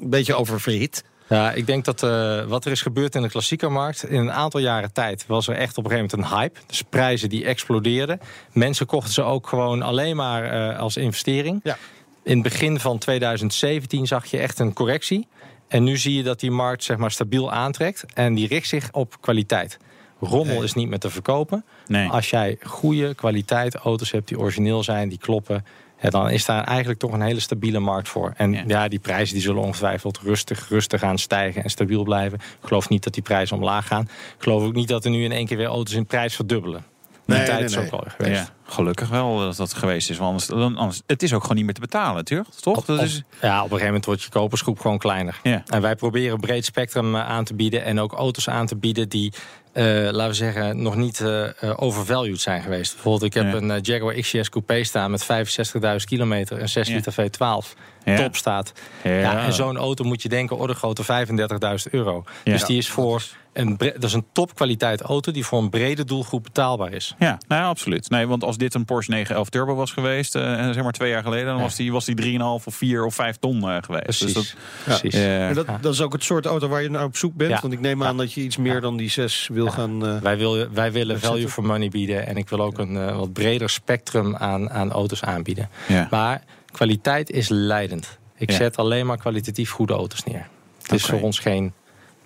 [0.00, 1.04] een beetje oververhit.
[1.28, 4.04] Ja, ik denk dat eh, wat er is gebeurd in de klassiekermarkt...
[4.04, 6.60] in een aantal jaren tijd was er echt op een gegeven moment een hype.
[6.66, 8.20] Dus prijzen die explodeerden.
[8.52, 11.60] Mensen kochten ze ook gewoon alleen maar eh, als investering.
[11.62, 11.76] Ja.
[12.22, 15.28] In het begin van 2017 zag je echt een correctie.
[15.70, 18.04] En nu zie je dat die markt zeg maar, stabiel aantrekt.
[18.14, 19.78] En die richt zich op kwaliteit.
[20.20, 20.64] Rommel Nee.
[20.64, 21.64] is niet meer te verkopen.
[21.86, 22.08] Nee.
[22.08, 25.64] Als jij goede kwaliteit auto's hebt die origineel zijn, die kloppen...
[26.02, 28.32] Ja, dan is daar eigenlijk toch een hele stabiele markt voor.
[28.36, 28.64] En Ja.
[28.66, 32.38] ja, die prijzen die zullen ongetwijfeld rustig, rustig gaan stijgen en stabiel blijven.
[32.38, 34.02] Ik geloof niet dat die prijzen omlaag gaan.
[34.02, 36.84] Ik geloof ook niet dat er nu in één keer weer auto's in prijs verdubbelen.
[37.30, 38.40] Die Nee, tijd nee, is ook al geweest.
[38.40, 40.16] Ja, gelukkig wel dat dat geweest is.
[40.16, 42.48] Want anders, dan- anders, het is ook gewoon niet meer te betalen, natuurlijk.
[42.60, 42.84] Toch?
[42.84, 45.38] Dat Op- is, ja, op een gegeven moment wordt je kopersgroep gewoon kleiner.
[45.42, 45.62] Ja.
[45.66, 47.84] En wij proberen een breed spectrum eh, aan te bieden.
[47.84, 49.32] En ook auto's aan te bieden die,
[49.72, 52.92] eh, laten we zeggen, nog niet eh, eh, overvalued zijn geweest.
[52.92, 53.58] Bijvoorbeeld, ik heb Ja.
[53.58, 56.58] een Jaguar XJS Coupé staan met 65.000 kilometer.
[56.58, 56.94] en 6 Ja.
[56.94, 57.74] liter V12.
[58.10, 58.16] Ja.
[58.16, 58.72] Top staat.
[59.04, 59.10] Ja.
[59.10, 59.44] Ja.
[59.44, 62.24] en zo'n auto moet je denken, orde grootte 35.000 euro.
[62.44, 62.52] Ja.
[62.52, 66.42] Dus die is voor een, dat is een topkwaliteit auto die voor een brede doelgroep
[66.42, 67.14] betaalbaar is.
[67.18, 68.10] Ja, nou ja, absoluut.
[68.10, 71.22] Nee, want als dit een Porsche 911 Turbo was geweest, eh, zeg maar twee jaar
[71.22, 71.62] geleden, dan Ja.
[71.62, 74.04] was die, was die 3,5 of 4 of 5 ton eh, geweest.
[74.04, 74.32] Precies.
[74.34, 74.54] Dus
[74.84, 75.12] Precies.
[75.12, 77.34] dat, eh, En dat, dat is ook het soort auto waar je naar op zoek
[77.34, 77.50] bent.
[77.50, 77.58] Ja.
[77.60, 80.06] Want ik neem aan dat je iets meer dan die zes wil gaan...
[80.06, 82.26] eh, Wij, wil, wij willen value for money bieden.
[82.26, 85.68] En ik wil ook een eh, wat breder spectrum aan, aan auto's aanbieden.
[85.88, 86.06] ja.
[86.10, 86.42] Maar
[86.72, 88.18] kwaliteit is leidend.
[88.36, 88.56] Ik Ja.
[88.56, 90.46] zet alleen maar kwalitatief goede auto's neer.
[90.82, 91.72] Het is voor ons geen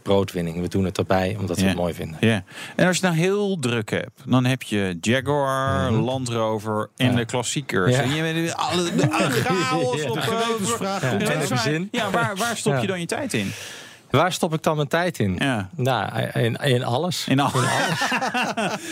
[0.03, 0.61] broodwinning.
[0.61, 2.17] We doen het erbij omdat we het mooi vinden.
[2.21, 2.45] Ja.
[2.77, 7.17] En als je nou heel druk hebt, dan heb je Jaguar, Land Rover en Ja.
[7.17, 7.95] de klassiekers.
[7.97, 8.03] Ja.
[8.03, 10.21] En je weet alle, de, alle chaos op de
[11.25, 11.47] Ja.
[11.49, 11.59] waar.
[11.59, 11.89] zin.
[11.91, 13.53] Ja, waar, waar stop je dan je tijd in?
[14.17, 15.37] Waar stop ik dan mijn tijd in?
[15.39, 15.69] Ja.
[15.77, 17.27] Nou, in, in alles.
[17.29, 17.51] In al.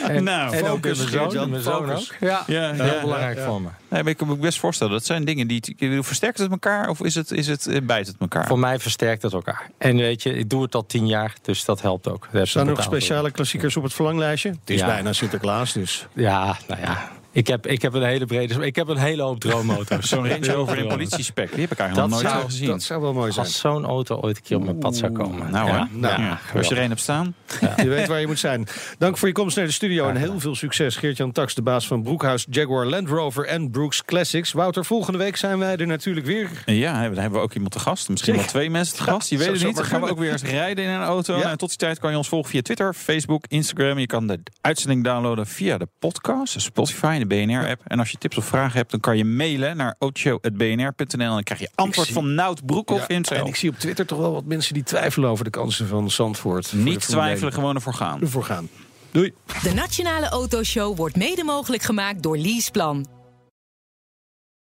[0.08, 2.14] En, Nou, en ook in mijn zoon, mijn zoon ook.
[2.20, 3.44] Ja, Ja, heel ja, belangrijk ja.
[3.44, 3.68] voor me.
[3.88, 4.92] Nee, maar ik kan me best voorstellen.
[4.92, 5.76] Dat zijn dingen die.
[6.02, 8.46] Versterkt het elkaar of is het, is het, eh, bijt het elkaar?
[8.46, 9.70] Voor mij versterkt het elkaar.
[9.78, 12.28] En weet je, ik doe het al tien jaar, dus dat helpt ook.
[12.32, 14.48] Er ik nog speciale klassiekers op het verlanglijstje?
[14.48, 14.86] Het is Ja.
[14.86, 16.06] bijna Sinterklaas, dus...
[16.12, 17.10] Ja, nou ja.
[17.32, 18.66] Ik heb, ik heb een hele brede...
[18.66, 20.08] Ik heb een hele hoop droomauto's.
[20.08, 21.50] Zo'n Range Rover in politiespec.
[21.52, 22.66] Die heb ik eigenlijk nog nooit zou- gezien.
[22.66, 23.46] Dat zou wel mooi zijn.
[23.46, 25.50] Als zo'n auto ooit een keer op mijn pad zou komen.
[25.50, 25.76] Nou hoor.
[25.78, 27.34] ja, Nou, ja, als je er een hebt staan.
[27.76, 28.66] Je weet waar je moet zijn.
[28.98, 30.96] Dank voor je komst naar de studio en heel veel succes.
[30.96, 34.52] Geert-Jan Tax, de baas van Broekhuis Jaguar Land Rover en Brooks Classics.
[34.52, 36.48] Wouter, volgende week zijn wij er natuurlijk weer.
[36.66, 38.08] Ja, dan hebben we ook iemand te gast.
[38.08, 39.28] Misschien wel twee mensen te gast.
[39.30, 39.76] Je weet het niet.
[39.76, 41.36] Dan gaan we ook weer eens rijden in een auto.
[41.38, 41.50] Ja.
[41.50, 43.98] En tot die tijd kan je ons volgen via Twitter, Facebook, Instagram.
[43.98, 47.80] Je kan de uitzending downloaden via de podcast, Spotify en de BNR-app.
[47.86, 51.20] En als je tips of vragen hebt, dan kan je mailen naar autoshow.bnr.nl.
[51.20, 54.06] En dan krijg je antwoord zie- van Nout Broekhoff Ja, en ik zie op Twitter
[54.06, 56.72] toch wel wat mensen die twijfelen over de kansen van Zandvoort.
[56.72, 57.52] Niet twijfelen, 1.
[57.52, 58.20] gewoon ervoor gaan.
[58.20, 58.68] Ervoor gaan.
[59.10, 59.32] Doei.
[59.62, 63.06] De Nationale Autoshow wordt mede mogelijk gemaakt door Leaseplan.